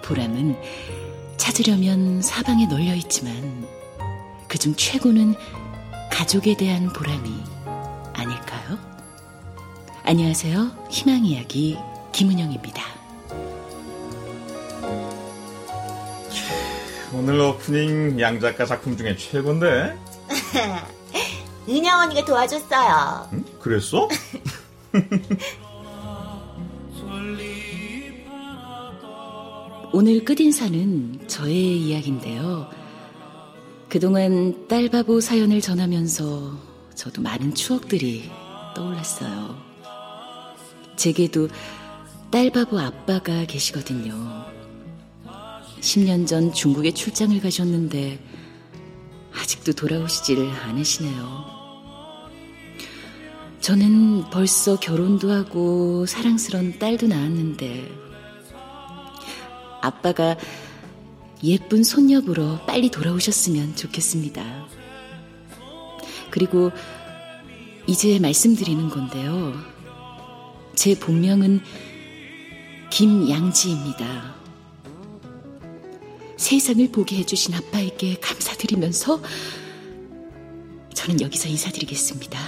보람은 0.10 0.60
찾으려면 1.38 2.22
사방에 2.24 2.66
널려 2.66 2.96
있지만 2.96 3.68
그중 4.48 4.74
최고는 4.76 5.36
가족에 6.12 6.58
대한 6.58 6.92
보람이 6.92 7.32
아닐까요? 8.14 8.80
안녕하세요. 10.04 10.88
희망 10.90 11.24
이야기 11.26 11.78
김은영입니다. 12.12 12.84
오늘 17.14 17.40
오프닝 17.40 18.20
양 18.20 18.40
작가 18.40 18.66
작품 18.66 18.98
중에 18.98 19.16
최고인데. 19.16 19.96
은영 21.70 22.00
언니가 22.00 22.26
도와줬어요. 22.26 23.30
응? 23.34 23.46
그랬어? 23.60 24.10
오늘 30.02 30.24
끝인사는 30.24 31.28
저의 31.28 31.78
이야기인데요. 31.78 32.70
그동안 33.90 34.66
딸바보 34.70 35.20
사연을 35.20 35.60
전하면서 35.60 36.58
저도 36.96 37.22
많은 37.22 37.54
추억들이 37.54 38.32
떠올랐어요. 38.74 39.58
제게도 40.96 41.50
딸바보 42.32 42.80
아빠가 42.80 43.44
계시거든요. 43.44 44.16
10년 45.82 46.26
전 46.26 46.54
중국에 46.54 46.92
출장을 46.92 47.38
가셨는데 47.42 48.24
아직도 49.34 49.74
돌아오시지를 49.74 50.50
않으시네요. 50.50 51.44
저는 53.60 54.30
벌써 54.32 54.80
결혼도 54.80 55.30
하고 55.30 56.06
사랑스런 56.06 56.80
딸도 56.80 57.08
낳았는데 57.08 58.09
아빠가 59.82 60.38
예쁜 61.44 61.84
손녀 61.84 62.22
보러 62.22 62.64
빨리 62.66 62.90
돌아오셨으면 62.90 63.76
좋겠습니다. 63.76 64.68
그리고 66.32 66.72
이제 67.88 68.20
말씀드리는 68.20 68.90
건데요. 68.90 69.54
제 70.76 70.98
본명은 70.98 71.62
김양지입니다. 72.90 74.36
세상을 76.38 76.92
보게 76.92 77.18
해주신 77.18 77.54
아빠에게 77.54 78.20
감사드리면서 78.20 79.22
저는 80.94 81.22
여기서 81.22 81.50
인사드리겠습니다. 81.50 82.40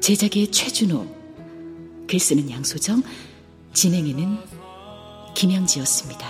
제작의 0.00 0.50
최준호, 0.50 1.06
글 2.06 2.18
쓰는 2.18 2.50
양소정, 2.50 3.02
진행에는 3.74 4.57
김영지였습니다. 5.38 6.26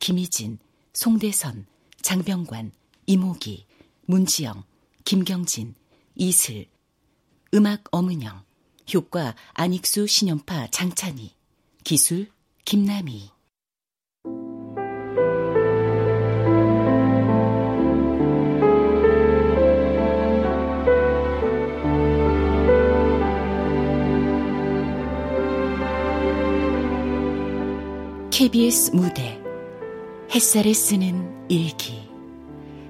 김희진, 0.00 0.58
송대선, 0.92 1.66
장병관, 2.02 2.72
이모기, 3.06 3.66
문지영, 4.06 4.64
김경진, 5.04 5.74
이슬, 6.14 6.66
음악 7.54 7.84
엄은영, 7.90 8.42
효과 8.94 9.34
안익수, 9.54 10.06
신연파, 10.06 10.68
장찬희, 10.68 11.34
기술 11.84 12.30
김남희. 12.64 13.30
KBS 28.30 28.90
무대 28.94 29.45
햇살에 30.34 30.72
쓰는 30.72 31.46
일기 31.48 32.08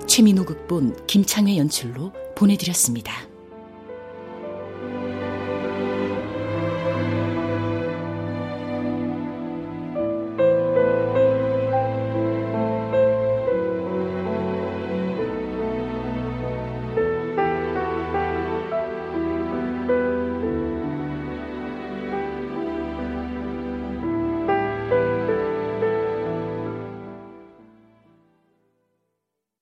최민호 0.06 0.44
극본 0.46 1.06
김창회 1.06 1.58
연출로 1.58 2.12
보내드렸습니다. 2.34 3.35